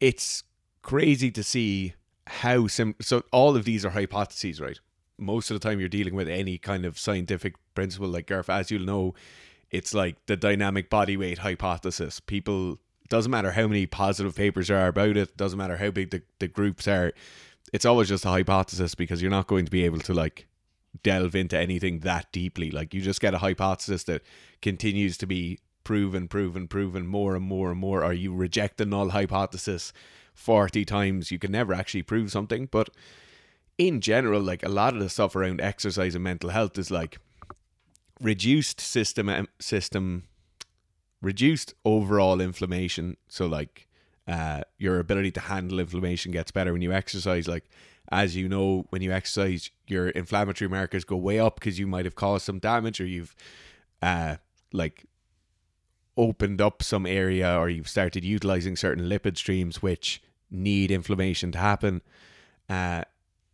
[0.00, 0.42] it's
[0.82, 1.94] crazy to see
[2.26, 4.80] how sim so all of these are hypotheses right?
[5.18, 8.70] Most of the time you're dealing with any kind of scientific principle like Garf as
[8.70, 9.14] you'll know
[9.70, 12.20] it's like the dynamic body weight hypothesis.
[12.20, 16.10] People doesn't matter how many positive papers there are about it doesn't matter how big
[16.10, 17.12] the, the groups are
[17.72, 20.46] it's always just a hypothesis because you're not going to be able to like
[21.02, 22.70] delve into anything that deeply.
[22.70, 24.22] Like you just get a hypothesis that
[24.60, 28.86] continues to be proven proven proven more and more and more or you reject the
[28.86, 29.92] null hypothesis
[30.34, 32.68] 40 times you can never actually prove something.
[32.70, 32.90] But
[33.78, 37.18] in general like a lot of the stuff around exercise and mental health is like
[38.20, 40.24] reduced system system
[41.20, 43.16] reduced overall inflammation.
[43.28, 43.88] So like
[44.28, 47.48] uh your ability to handle inflammation gets better when you exercise.
[47.48, 47.64] Like
[48.10, 52.04] as you know when you exercise your inflammatory markers go way up because you might
[52.04, 53.34] have caused some damage or you've
[54.02, 54.36] uh
[54.72, 55.04] like
[56.16, 61.58] opened up some area or you've started utilizing certain lipid streams which need inflammation to
[61.58, 62.02] happen.
[62.68, 63.02] Uh,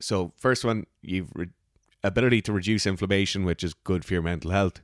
[0.01, 1.49] so first one, you've re-
[2.03, 4.81] ability to reduce inflammation, which is good for your mental health.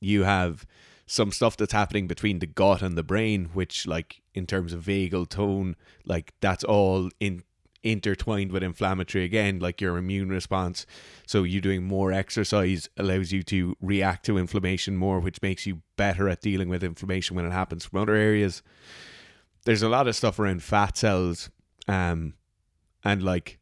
[0.00, 0.66] You have
[1.06, 4.84] some stuff that's happening between the gut and the brain, which like in terms of
[4.84, 7.42] vagal tone, like that's all in
[7.82, 10.86] intertwined with inflammatory again, like your immune response.
[11.26, 15.82] So you doing more exercise allows you to react to inflammation more, which makes you
[15.96, 18.62] better at dealing with inflammation when it happens from other areas.
[19.64, 21.50] There's a lot of stuff around fat cells,
[21.88, 22.34] um,
[23.04, 23.58] and like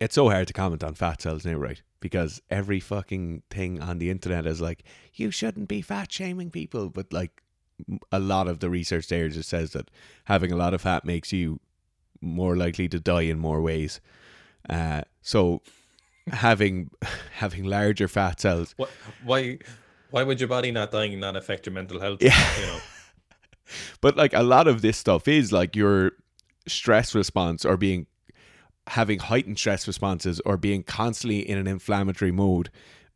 [0.00, 1.82] it's so hard to comment on fat cells now, right?
[2.00, 6.88] Because every fucking thing on the internet is like, you shouldn't be fat shaming people,
[6.88, 7.42] but like
[8.12, 9.90] a lot of the research there just says that
[10.24, 11.60] having a lot of fat makes you
[12.20, 14.00] more likely to die in more ways.
[14.68, 15.62] Uh, so
[16.28, 16.90] having
[17.34, 18.90] having larger fat cells What?
[19.24, 19.58] Why?
[20.10, 22.22] Why would your body not dying not affect your mental health?
[22.22, 22.60] Yeah.
[22.60, 22.78] You know.
[24.00, 26.12] but like a lot of this stuff is like your
[26.66, 28.06] stress response or being
[28.88, 32.70] having heightened stress responses or being constantly in an inflammatory mode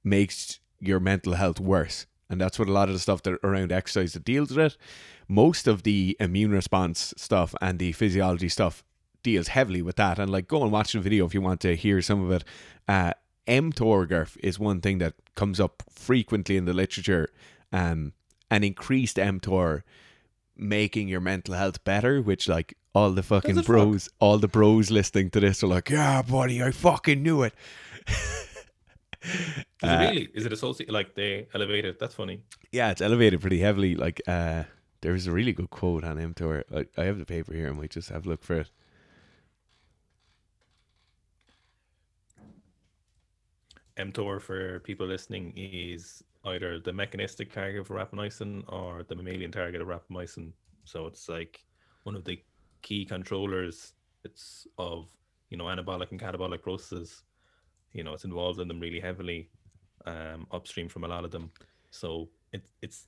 [0.04, 3.72] makes your mental health worse and that's what a lot of the stuff that around
[3.72, 4.76] exercise that deals with it
[5.28, 8.84] most of the immune response stuff and the physiology stuff
[9.22, 11.76] deals heavily with that and like go and watch the video if you want to
[11.76, 12.44] hear some of it
[12.88, 13.12] uh
[13.46, 17.28] mTOR Garf is one thing that comes up frequently in the literature
[17.72, 18.12] um
[18.50, 19.82] an increased mTOR
[20.54, 23.66] making your mental health better, which like all the fucking it fuck?
[23.66, 27.54] bros, all the bros listening to this are like, yeah, buddy, I fucking knew it.
[28.06, 28.64] Is
[29.82, 30.28] Uh, it really?
[30.34, 30.92] Is it associated?
[30.92, 31.98] Like they elevated?
[31.98, 32.42] That's funny.
[32.70, 33.94] Yeah, it's elevated pretty heavily.
[33.94, 34.64] Like, uh,
[35.00, 36.64] there was a really good quote on mTOR.
[36.74, 37.68] I, I have the paper here.
[37.68, 38.70] I might just have a look for it.
[43.98, 49.80] mTOR for people listening is either the mechanistic target of rapamycin or the mammalian target
[49.80, 50.52] of rapamycin.
[50.84, 51.64] So it's like
[52.04, 52.42] one of the
[52.82, 53.94] key controllers.
[54.24, 55.08] It's of
[55.50, 57.22] you know anabolic and catabolic processes.
[57.92, 59.50] You know it's involved in them really heavily,
[60.06, 61.50] um, upstream from a lot of them.
[61.90, 63.06] So it, it's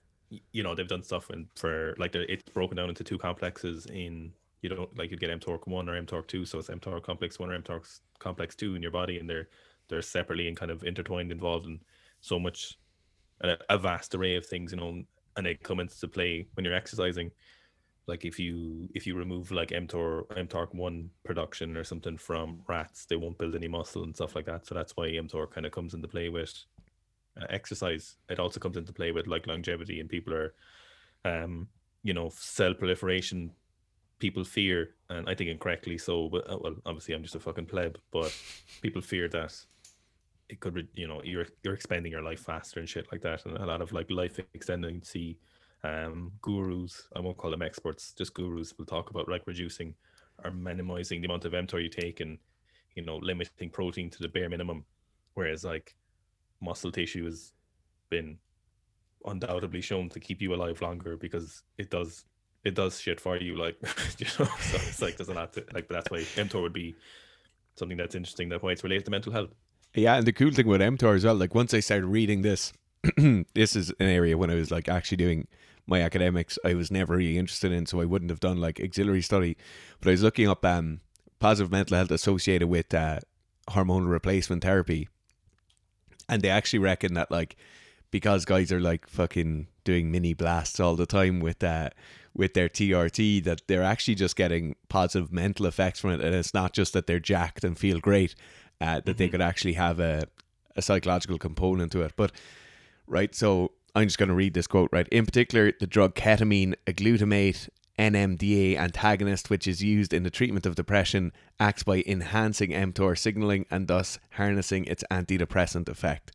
[0.53, 4.33] you know they've done stuff and for like it's broken down into two complexes in
[4.63, 7.51] you don't like you get mTORC one or mTORC two, so it's mTOR complex one
[7.51, 9.49] or mTOR complex two in your body, and they're
[9.89, 11.81] they're separately and kind of intertwined, involved in
[12.21, 12.79] so much
[13.41, 15.03] a, a vast array of things, you know,
[15.37, 17.31] and it comes into play when you're exercising.
[18.07, 23.07] Like if you if you remove like mTOR mTOR one production or something from rats,
[23.07, 24.67] they won't build any muscle and stuff like that.
[24.67, 26.55] So that's why mTOR kind of comes into play with
[27.41, 28.17] uh, exercise.
[28.29, 30.55] It also comes into play with like longevity and people are,
[31.25, 31.69] um,
[32.03, 33.51] you know, cell proliferation.
[34.21, 36.29] People fear, and I think incorrectly so.
[36.29, 38.35] But uh, well, obviously I'm just a fucking pleb, but
[38.81, 39.55] people fear that
[40.49, 43.57] it could, you know, you're you're expanding your life faster and shit like that, and
[43.57, 45.39] a lot of like life extending see
[45.83, 47.09] um, gurus.
[47.17, 49.95] I won't call them experts, just gurus will talk about like reducing
[50.45, 52.39] or minimizing the amount of mTOR you take and
[52.97, 54.85] you know limiting protein to the bare minimum.
[55.35, 55.95] Whereas like
[56.61, 57.53] muscle tissue has
[58.11, 58.39] been
[59.27, 62.25] undoubtedly shown to keep you alive longer because it does
[62.65, 63.77] it does shit for you like
[64.19, 66.95] you know so it's like there's a lot to like that's why mTOR would be
[67.77, 69.51] something that's interesting that why it's related to mental health
[69.95, 72.73] yeah and the cool thing with mTOR as well like once I started reading this
[73.55, 75.47] this is an area when I was like actually doing
[75.87, 79.23] my academics I was never really interested in so I wouldn't have done like auxiliary
[79.23, 79.57] study.
[80.01, 81.01] But I was looking up um
[81.39, 83.21] positive mental health associated with uh,
[83.69, 85.09] hormonal replacement therapy.
[86.27, 87.57] And they actually reckon that like
[88.11, 91.95] because guys are like fucking doing mini blasts all the time with that uh,
[92.37, 96.21] with their TRT that they're actually just getting positive mental effects from it.
[96.21, 98.35] And it's not just that they're jacked and feel great
[98.81, 99.17] uh, that mm-hmm.
[99.17, 100.25] they could actually have a,
[100.77, 102.33] a psychological component to it but
[103.07, 106.75] right so I'm just going to read this quote right in particular the drug ketamine
[106.87, 112.71] a glutamate NMDA antagonist, which is used in the treatment of depression, acts by enhancing
[112.71, 116.33] mTOR signaling and thus harnessing its antidepressant effect.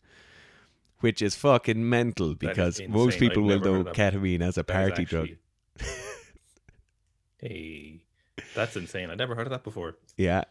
[1.00, 5.30] Which is fucking mental because most people will know ketamine as a party drug.
[7.38, 8.04] hey,
[8.54, 9.10] that's insane.
[9.10, 9.96] I never heard of that before.
[10.18, 10.44] Yeah.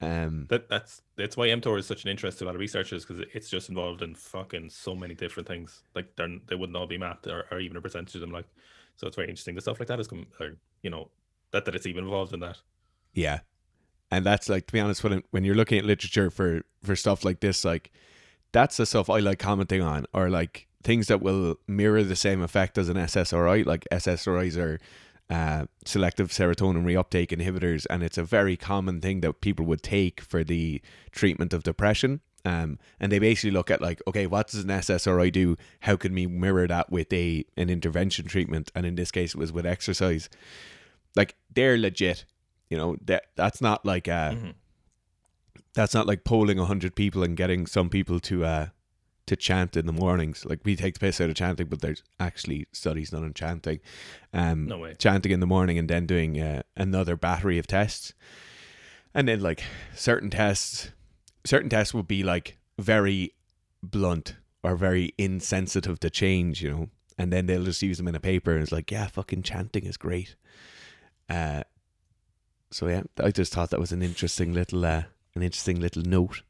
[0.00, 3.04] Um, that that's that's why mTOR is such an interest to a lot of researchers
[3.04, 5.82] because it's just involved in fucking so many different things.
[5.94, 8.30] Like they they wouldn't all be mapped or, or even a percentage of them.
[8.30, 8.46] Like
[8.98, 9.54] so it's very interesting.
[9.54, 10.08] The stuff like that is,
[10.40, 11.08] or, you know,
[11.52, 12.58] that that it's even involved in that.
[13.12, 13.40] Yeah,
[14.10, 17.24] and that's like to be honest, when when you're looking at literature for for stuff
[17.24, 17.90] like this, like
[18.52, 22.40] that's the stuff I like commenting on, or like things that will mirror the same
[22.42, 23.66] effect as an SSRI.
[23.66, 24.78] Like SSRIs are
[25.30, 30.20] uh, selective serotonin reuptake inhibitors, and it's a very common thing that people would take
[30.20, 32.20] for the treatment of depression.
[32.44, 35.56] Um, and they basically look at like, okay, what does an SSRI do?
[35.80, 38.70] How can we mirror that with a an intervention treatment?
[38.74, 40.30] And in this case, it was with exercise.
[41.14, 42.24] Like they're legit,
[42.70, 42.96] you know.
[43.04, 44.50] That that's not like uh, mm-hmm.
[45.74, 48.66] that's not like polling hundred people and getting some people to uh
[49.28, 50.44] to chant in the mornings.
[50.44, 53.80] Like we take the piss out of chanting, but there's actually studies done on chanting.
[54.32, 54.94] Um, no way.
[54.98, 58.12] Chanting in the morning and then doing uh, another battery of tests,
[59.14, 59.62] and then like
[59.94, 60.90] certain tests
[61.44, 63.34] certain tests would be like very
[63.82, 68.14] blunt or very insensitive to change, you know, and then they'll just use them in
[68.14, 70.34] a paper and it's like, yeah, fucking chanting is great.
[71.28, 71.62] Uh,
[72.70, 76.42] so yeah, I just thought that was an interesting little, uh, an interesting little note.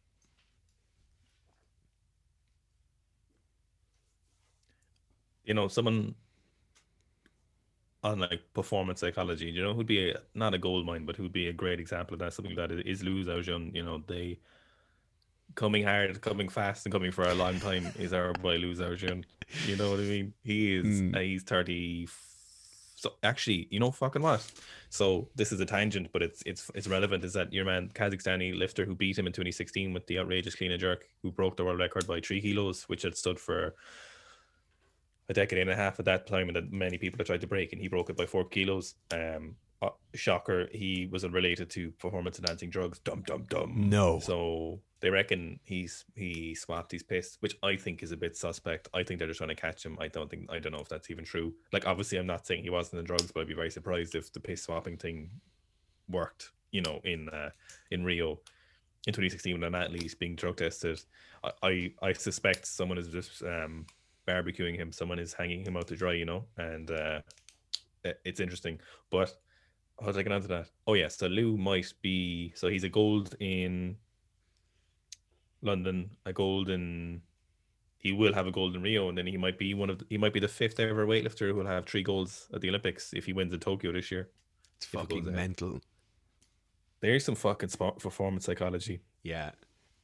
[5.49, 6.15] You know, someone
[8.05, 11.33] on like performance psychology, you know, who'd be a, not a gold mine, but who'd
[11.33, 12.33] be a great example of that.
[12.33, 13.75] Something that is Lu Xiaojun.
[13.75, 14.39] You know, they
[15.55, 19.25] coming hard, coming fast, and coming for a long time is our boy Lu Xiaojun.
[19.67, 20.35] You know what I mean?
[20.45, 21.03] He is.
[21.03, 21.17] Mm.
[21.17, 22.09] Uh, he's thirty.
[22.95, 24.45] So actually, you know, fucking what?
[24.91, 27.25] So this is a tangent, but it's it's it's relevant.
[27.25, 30.73] Is that your man Kazakhstani lifter who beat him in 2016 with the outrageous clean
[30.73, 33.75] and jerk, who broke the world record by three kilos, which had stood for
[35.29, 37.47] a decade and a half at that time, and that many people had tried to
[37.47, 38.95] break, and he broke it by four kilos.
[39.13, 42.99] Um, uh, shocker, he was related to performance enhancing drugs.
[43.01, 43.89] Dum dum dum.
[43.89, 44.19] No.
[44.19, 48.89] So they reckon he's he swapped his piss, which I think is a bit suspect.
[48.93, 49.97] I think they're just trying to catch him.
[50.01, 51.55] I don't think I don't know if that's even true.
[51.73, 54.33] Like obviously, I'm not saying he wasn't in drugs, but I'd be very surprised if
[54.33, 55.31] the piss swapping thing
[56.09, 56.51] worked.
[56.73, 57.51] You know, in uh,
[57.91, 58.41] in Rio
[59.07, 61.01] in 2016 when an athlete's being drug tested.
[61.45, 63.87] I, I, I suspect someone is just um,
[64.29, 64.93] barbecuing him.
[64.93, 66.13] Someone is hanging him out to dry.
[66.13, 67.21] You know, and uh,
[68.25, 69.35] it's interesting, but.
[70.01, 70.71] How did I get onto that?
[70.87, 73.97] Oh yeah, so Lu might be so he's a gold in
[75.61, 77.21] London, a gold in.
[77.97, 80.07] He will have a gold in Rio, and then he might be one of the,
[80.09, 83.13] he might be the fifth ever weightlifter who will have three golds at the Olympics
[83.13, 84.29] if he wins in Tokyo this year.
[84.77, 85.81] It's fucking mental.
[87.01, 89.01] There's some fucking sport performance psychology.
[89.25, 89.51] Yeah,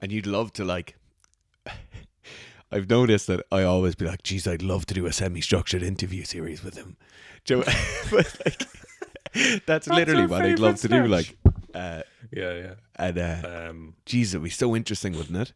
[0.01, 0.97] and you'd love to like.
[2.73, 6.25] I've noticed that I always be like, geez, I'd love to do a semi-structured interview
[6.25, 6.97] series with him.
[7.45, 7.63] Joe,
[8.11, 8.63] but like,
[9.67, 11.07] that's, literally our what I'd love to do.
[11.07, 11.37] Like,
[11.75, 12.03] uh,
[12.33, 12.75] Yeah, yeah.
[12.97, 15.53] and uh, Um, geez, it'd be so interesting, wouldn't it?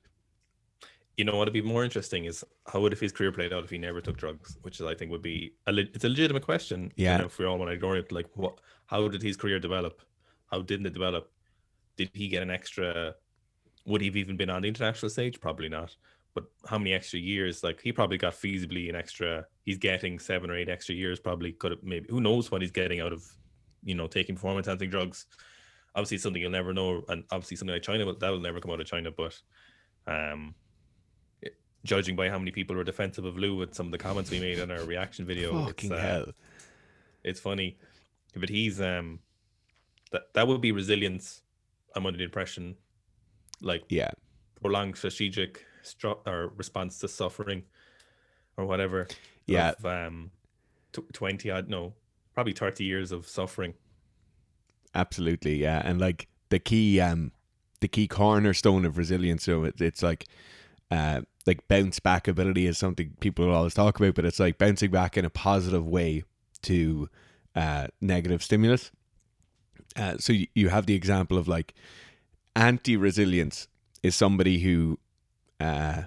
[1.16, 3.64] you know what would be more interesting is how would if his career played out
[3.64, 6.08] if he never took drugs, which is, I think would be a le- it's a
[6.08, 6.92] legitimate question.
[6.94, 7.16] you Yeah.
[7.16, 8.60] know, if we all want to ignore it, like what?
[8.86, 10.00] How did his career develop?
[10.46, 11.32] How didn't it develop?
[11.96, 13.16] Did he get an extra?
[13.84, 15.40] Would he have even been on the international stage?
[15.40, 15.96] Probably not.
[16.38, 17.64] But how many extra years?
[17.64, 19.46] Like he probably got feasibly an extra.
[19.64, 21.18] He's getting seven or eight extra years.
[21.18, 22.06] Probably could have maybe.
[22.10, 23.24] Who knows what he's getting out of,
[23.82, 25.26] you know, taking performance enhancing drugs.
[25.96, 28.60] Obviously, it's something you'll never know, and obviously something like China, but that will never
[28.60, 29.10] come out of China.
[29.10, 29.36] But,
[30.06, 30.54] um,
[31.84, 34.38] judging by how many people were defensive of Lu with some of the comments we
[34.38, 36.26] made in our reaction video, Fucking it's, uh, hell.
[37.24, 37.78] it's funny,
[38.36, 39.18] but he's um,
[40.12, 41.42] that that would be resilience.
[41.96, 42.76] I'm under the impression,
[43.60, 44.10] like Yeah.
[44.60, 45.64] prolonged strategic
[45.94, 47.64] stru- or response to suffering,
[48.56, 49.08] or whatever.
[49.46, 49.72] Yeah.
[49.78, 50.30] Of, um,
[50.92, 51.94] tw- twenty odd no,
[52.34, 53.74] probably thirty years of suffering.
[54.94, 55.82] Absolutely, yeah.
[55.84, 57.32] And like the key um
[57.80, 60.26] the key cornerstone of resilience, so it, it's like
[60.90, 64.90] uh like bounce back ability is something people always talk about, but it's like bouncing
[64.90, 66.24] back in a positive way
[66.62, 67.08] to
[67.54, 68.90] uh negative stimulus.
[69.96, 71.74] Uh so you, you have the example of like
[72.56, 73.68] anti resilience
[74.02, 74.98] is somebody who
[75.60, 76.02] uh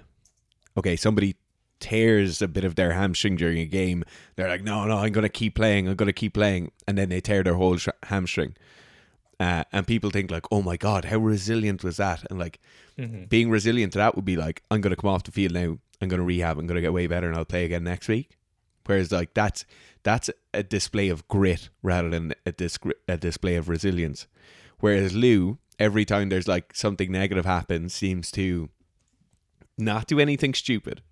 [0.76, 1.36] okay, somebody
[1.80, 4.04] tears a bit of their hamstring during a game,
[4.36, 6.70] they're like, no, no, I'm going to keep playing, I'm going to keep playing.
[6.86, 8.54] And then they tear their whole sh- hamstring.
[9.40, 12.24] Uh, and people think, like, oh my God, how resilient was that?
[12.30, 12.60] And like,
[13.28, 15.78] being resilient to that would be like, I'm going to come off the field now,
[16.00, 18.06] I'm going to rehab, I'm going to get way better, and I'll play again next
[18.08, 18.38] week.
[18.86, 19.64] Whereas, like, that's
[20.04, 22.78] that's a display of grit rather than a, dis-
[23.08, 24.26] a display of resilience.
[24.78, 28.68] Whereas Lu, every time there's like something negative happens, seems to
[29.78, 31.02] not do anything stupid,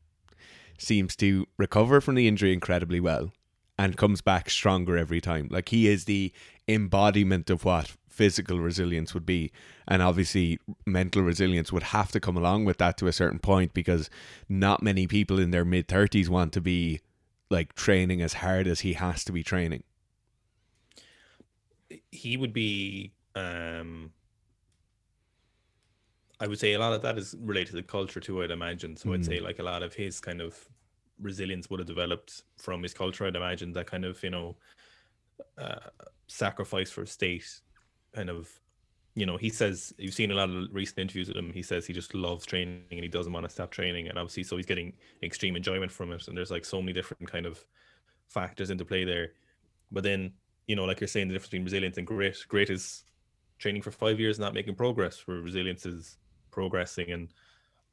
[0.78, 3.32] seems to recover from the injury incredibly well,
[3.78, 5.48] and comes back stronger every time.
[5.50, 6.32] Like he is the
[6.68, 9.50] embodiment of what physical resilience would be.
[9.88, 13.72] And obviously, mental resilience would have to come along with that to a certain point
[13.72, 14.10] because
[14.48, 17.00] not many people in their mid 30s want to be
[17.48, 19.82] like training as hard as he has to be training.
[22.10, 23.12] He would be.
[23.34, 24.12] um
[26.40, 28.42] I would say a lot of that is related to culture too.
[28.42, 28.96] I'd imagine.
[28.96, 30.58] So I'd say like a lot of his kind of
[31.20, 33.26] resilience would have developed from his culture.
[33.26, 34.56] I'd imagine that kind of you know
[35.58, 35.90] uh,
[36.26, 37.60] sacrifice for state
[38.14, 38.48] kind of
[39.14, 41.86] you know he says you've seen a lot of recent interviews with him he says
[41.86, 44.66] he just loves training and he doesn't want to stop training and obviously so he's
[44.66, 47.64] getting extreme enjoyment from it and there's like so many different kind of
[48.28, 49.32] factors into play there
[49.90, 50.32] but then
[50.68, 53.04] you know like you're saying the difference between resilience and grit grit is
[53.58, 56.18] training for five years and not making progress where resilience is
[56.60, 57.24] progressing and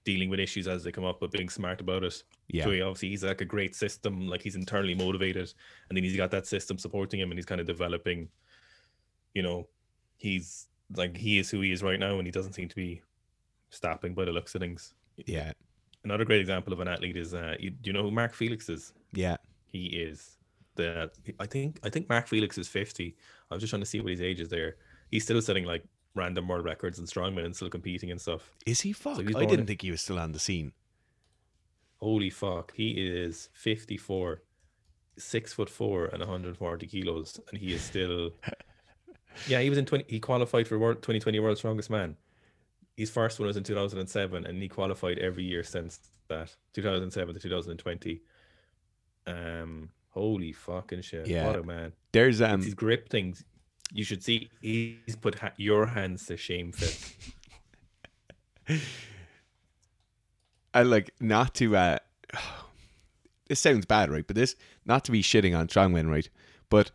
[0.09, 2.15] dealing with issues as they come up but being smart about it
[2.55, 2.63] Yeah.
[2.65, 5.47] so he obviously he's like a great system like he's internally motivated
[5.88, 8.20] and then he's got that system supporting him and he's kind of developing
[9.38, 9.57] you know
[10.18, 10.68] he's
[11.01, 13.01] like he is who he is right now and he doesn't seem to be
[13.70, 14.93] stopping by the looks of things
[15.26, 15.51] Yeah.
[16.05, 18.70] another great example of an athlete is uh you, do you know who mark felix
[18.70, 19.38] is Yeah.
[19.65, 20.38] he is
[20.76, 21.11] the
[21.45, 23.15] i think i think mark felix is 50
[23.51, 24.72] i was just trying to see what his age is there
[25.11, 25.84] he's still setting like
[26.18, 28.51] random world records and strongman and still competing and stuff.
[28.65, 29.22] Is he fuck?
[29.22, 30.74] he's I didn't in- think he was still on the scene.
[31.97, 32.74] holy fuck.
[32.76, 34.41] He is 54
[35.20, 38.30] six foot four and 140 kilos and he is still
[39.47, 42.15] yeah he was in 20 he qualified for world 2020 world's strongest man.
[42.95, 47.39] His first one was in 2007 and he qualified every year since that 2007 to
[47.39, 48.22] 2020
[49.26, 51.28] um holy fucking shit.
[51.28, 51.47] Yeah.
[51.47, 51.93] what a man.
[52.11, 53.43] There's um his grip things
[53.92, 57.14] you should see he's put ha- your hands to shame fit
[60.74, 62.00] I like not to uh
[63.48, 64.28] this sounds bad, right?
[64.28, 66.30] But this not to be shitting on strongmen, right?
[66.70, 66.92] But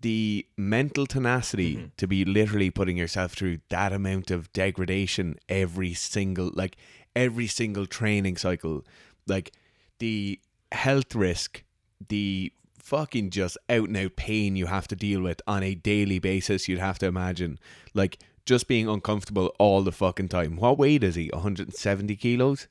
[0.00, 6.52] the mental tenacity to be literally putting yourself through that amount of degradation every single
[6.54, 6.76] like
[7.16, 8.86] every single training cycle,
[9.26, 9.52] like
[9.98, 10.40] the
[10.70, 11.64] health risk,
[12.08, 12.52] the
[12.88, 16.68] fucking just out and out pain you have to deal with on a daily basis,
[16.68, 17.58] you'd have to imagine.
[17.94, 20.56] Like just being uncomfortable all the fucking time.
[20.56, 21.28] What weight is he?
[21.32, 22.66] 170 kilos?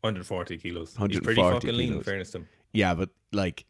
[0.00, 3.64] 140 kilos he's pretty 140 fucking lean in fairness to him Yeah, but like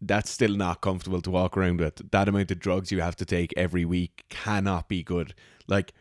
[0.00, 2.10] that's still not comfortable to walk around with.
[2.10, 5.34] That amount of drugs you have to take every week cannot be good.
[5.68, 5.92] Like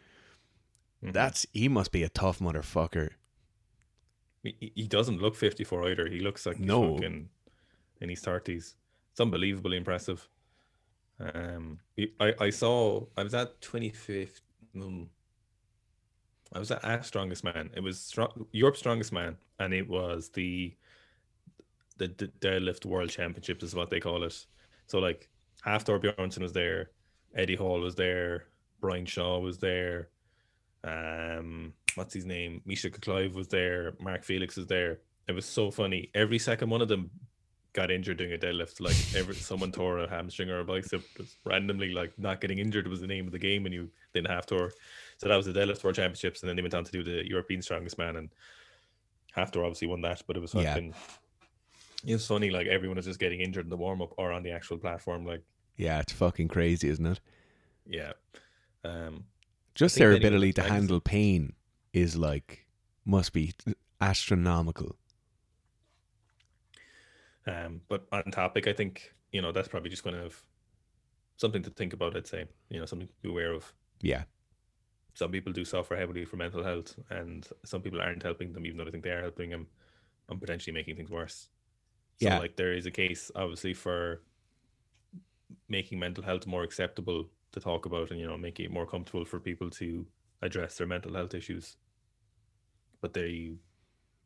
[1.03, 1.13] Mhm.
[1.13, 3.09] that's he must be a tough motherfucker.
[4.43, 6.07] He, he doesn't look 54 either.
[6.09, 6.95] He looks like No.
[6.95, 7.29] fucking
[8.01, 8.75] in his 30s.
[9.11, 10.27] It's unbelievably impressive.
[11.19, 11.79] Um,
[12.19, 14.41] I, I saw, I was at 25th,
[14.75, 15.09] um,
[16.53, 17.69] I was at Strongest Man.
[17.75, 20.75] It was strong, Europe's Strongest Man, and it was the
[21.97, 24.45] the, the deadlift world championships is what they call it.
[24.87, 25.29] So like
[25.63, 26.89] Hafthor Bjornsson was there,
[27.35, 28.45] Eddie Hall was there,
[28.79, 30.09] Brian Shaw was there,
[30.83, 32.61] um, what's his name?
[32.65, 34.99] Misha Clive was there, Mark Felix was there.
[35.27, 36.09] It was so funny.
[36.15, 37.11] Every second one of them
[37.73, 38.79] got injured doing a deadlift.
[38.79, 42.87] Like every someone tore a hamstring or a bicep just randomly, like not getting injured
[42.87, 44.69] was the name of the game and you didn't have to.
[45.17, 47.27] So that was the deadlift world championships, and then they went on to do the
[47.27, 48.29] European strongest man and
[49.35, 51.15] Hafthor obviously won that, but it was fucking yeah
[52.05, 54.51] it's funny, like everyone is just getting injured in the warm up or on the
[54.51, 55.25] actual platform.
[55.25, 55.43] Like,
[55.77, 57.19] yeah, it's fucking crazy, isn't it?
[57.85, 58.13] Yeah.
[58.83, 59.25] Um,
[59.75, 61.53] just their ability to handle pain
[61.93, 62.65] is like
[63.05, 63.53] must be
[63.99, 64.95] astronomical.
[67.47, 70.41] Um, but on topic, I think you know that's probably just going to have
[71.37, 72.15] something to think about.
[72.15, 73.73] I'd say you know something to be aware of.
[74.01, 74.23] Yeah.
[75.13, 78.77] Some people do suffer heavily for mental health, and some people aren't helping them, even
[78.77, 79.67] though I think they are helping them,
[80.29, 81.49] and potentially making things worse.
[82.21, 82.37] So yeah.
[82.37, 84.21] like there is a case obviously for
[85.67, 89.25] making mental health more acceptable to talk about and you know making it more comfortable
[89.25, 90.05] for people to
[90.41, 91.77] address their mental health issues.
[93.01, 93.55] But they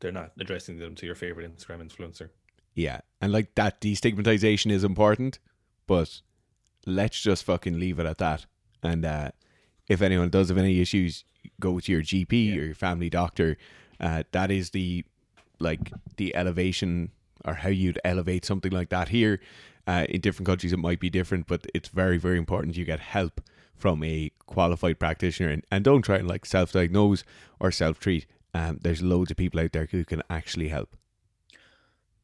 [0.00, 2.28] they're not addressing them to your favorite Instagram influencer.
[2.76, 3.00] Yeah.
[3.20, 5.40] And like that destigmatization is important,
[5.88, 6.20] but
[6.86, 8.46] let's just fucking leave it at that.
[8.84, 9.30] And uh
[9.88, 11.24] if anyone does have any issues,
[11.60, 12.60] go to your GP yeah.
[12.60, 13.56] or your family doctor.
[14.00, 15.04] Uh, that is the
[15.58, 17.10] like the elevation
[17.44, 19.40] or how you'd elevate something like that here.
[19.86, 22.98] Uh, in different countries, it might be different, but it's very, very important you get
[22.98, 23.40] help
[23.76, 27.24] from a qualified practitioner and, and don't try and like self diagnose
[27.60, 28.26] or self treat.
[28.52, 30.96] Um, there's loads of people out there who can actually help.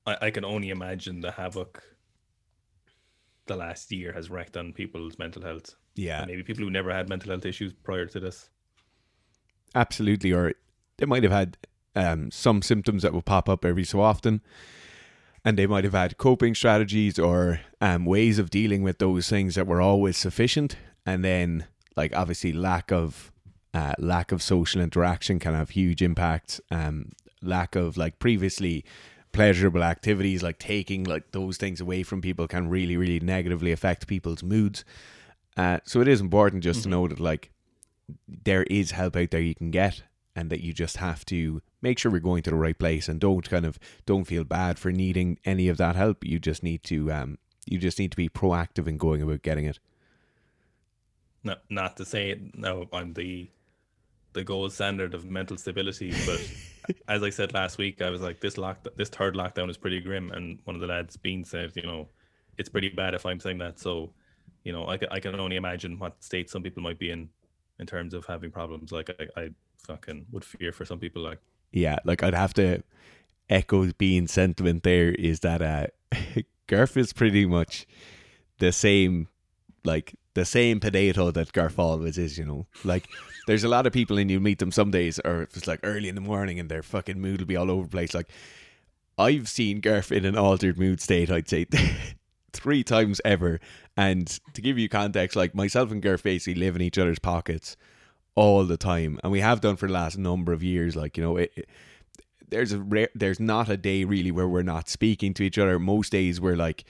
[0.07, 1.82] I, I can only imagine the havoc
[3.46, 5.74] the last year has wreaked on people's mental health.
[5.94, 6.20] Yeah.
[6.20, 8.48] And maybe people who never had mental health issues prior to this.
[9.74, 10.32] Absolutely.
[10.32, 10.55] Or
[10.98, 11.57] they might have had
[11.94, 14.40] um, some symptoms that will pop up every so often
[15.44, 19.55] and they might have had coping strategies or um, ways of dealing with those things
[19.55, 23.32] that were always sufficient and then like obviously lack of
[23.74, 28.84] uh, lack of social interaction can have huge impacts um, lack of like previously
[29.32, 34.06] pleasurable activities like taking like those things away from people can really really negatively affect
[34.06, 34.84] people's moods
[35.56, 36.90] uh, so it is important just mm-hmm.
[36.90, 37.50] to know that like
[38.28, 40.02] there is help out there you can get
[40.34, 43.20] and that you just have to make sure we're going to the right place and
[43.20, 46.24] don't kind of don't feel bad for needing any of that help.
[46.24, 49.66] You just need to um you just need to be proactive in going about getting
[49.66, 49.78] it.
[51.44, 53.48] no not to say no, I'm the
[54.32, 58.40] the gold standard of mental stability, but as I said last week, I was like
[58.40, 61.72] this lock this third lockdown is pretty grim, and one of the lads, Bean, said,
[61.74, 62.08] you know,
[62.58, 63.78] it's pretty bad if I'm saying that.
[63.78, 64.12] So,
[64.64, 67.28] you know, I can, I can only imagine what state some people might be in
[67.78, 68.92] in terms of having problems.
[68.92, 69.50] Like I, I
[69.86, 71.22] fucking would fear for some people.
[71.22, 71.38] Like
[71.72, 72.82] yeah, like I'd have to
[73.48, 75.86] echo being sentiment there is that uh
[76.68, 77.86] Garf is pretty much
[78.58, 79.28] the same
[79.84, 82.66] like the same potato that Garf always is, you know.
[82.84, 83.08] Like
[83.46, 86.08] there's a lot of people and you meet them some days or it's like early
[86.08, 88.14] in the morning and their fucking mood will be all over the place.
[88.14, 88.28] Like
[89.18, 91.66] I've seen Garf in an altered mood state, I'd say
[92.52, 93.60] three times ever.
[93.96, 97.76] And to give you context, like myself and Garf basically live in each other's pockets
[98.34, 100.96] all the time, and we have done for the last number of years.
[100.96, 101.68] Like you know, it, it,
[102.48, 105.78] there's a rare, there's not a day really where we're not speaking to each other.
[105.78, 106.84] Most days we're like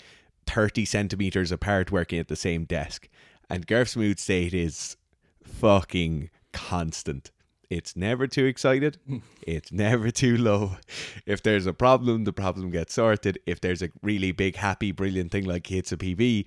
[0.47, 3.09] thirty centimeters apart, working at the same desk.
[3.49, 4.97] And Garf's mood state is
[5.45, 7.31] fucking constant.
[7.69, 8.99] It's never too excited.
[9.07, 9.19] Hmm.
[9.47, 10.77] it's never too low.
[11.25, 13.39] If there's a problem, the problem gets sorted.
[13.47, 16.45] If there's a really big, happy, brilliant thing like hits a PB,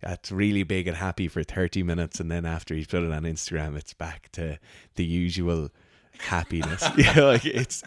[0.00, 3.22] that's really big and happy for 30 minutes and then after he's put it on
[3.22, 4.58] Instagram it's back to
[4.94, 5.70] the usual
[6.18, 7.82] happiness yeah like it's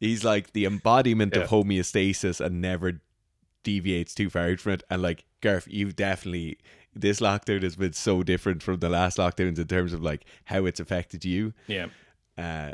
[0.00, 1.42] he's like the embodiment yeah.
[1.42, 3.00] of homeostasis and never
[3.62, 6.58] deviates too far from it and like Garf you've definitely
[6.94, 10.64] this lockdown has been so different from the last lockdowns in terms of like how
[10.66, 11.86] it's affected you yeah
[12.36, 12.72] uh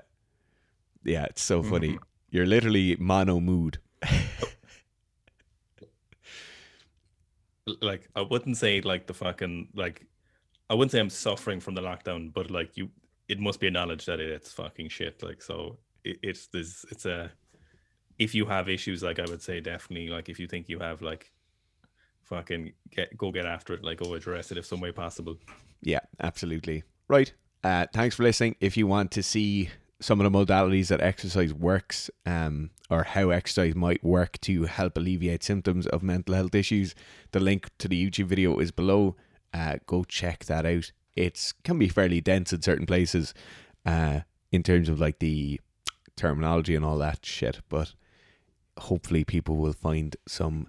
[1.05, 2.05] yeah it's so funny mm-hmm.
[2.31, 3.79] you're literally mono mood
[7.81, 10.07] like I wouldn't say like the fucking like
[10.71, 12.91] I wouldn't say I'm suffering from the lockdown, but like you,
[13.29, 15.23] it must be acknowledged that it's fucking shit.
[15.23, 16.85] Like so, it, it's this.
[16.91, 17.31] It's a
[18.19, 21.03] if you have issues, like I would say definitely like if you think you have
[21.03, 21.33] like
[22.23, 25.37] fucking get go get after it, like go address it if some way possible.
[25.83, 26.83] Yeah, absolutely.
[27.09, 27.33] Right.
[27.65, 28.57] Uh, thanks for listening.
[28.61, 33.31] If you want to see some of the modalities that exercise works um, or how
[33.31, 36.95] exercise might work to help alleviate symptoms of mental health issues,
[37.33, 39.17] the link to the YouTube video is below.
[39.53, 40.93] Uh, go check that out.
[41.17, 43.35] It can be fairly dense in certain places,
[43.85, 44.21] uh,
[44.53, 45.61] in terms of like the
[46.17, 47.61] terminology and all that shit.
[47.69, 47.95] But
[48.79, 50.69] hopefully, people will find some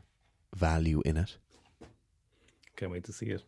[0.55, 1.37] value in it.
[2.75, 3.43] Can't wait to see it.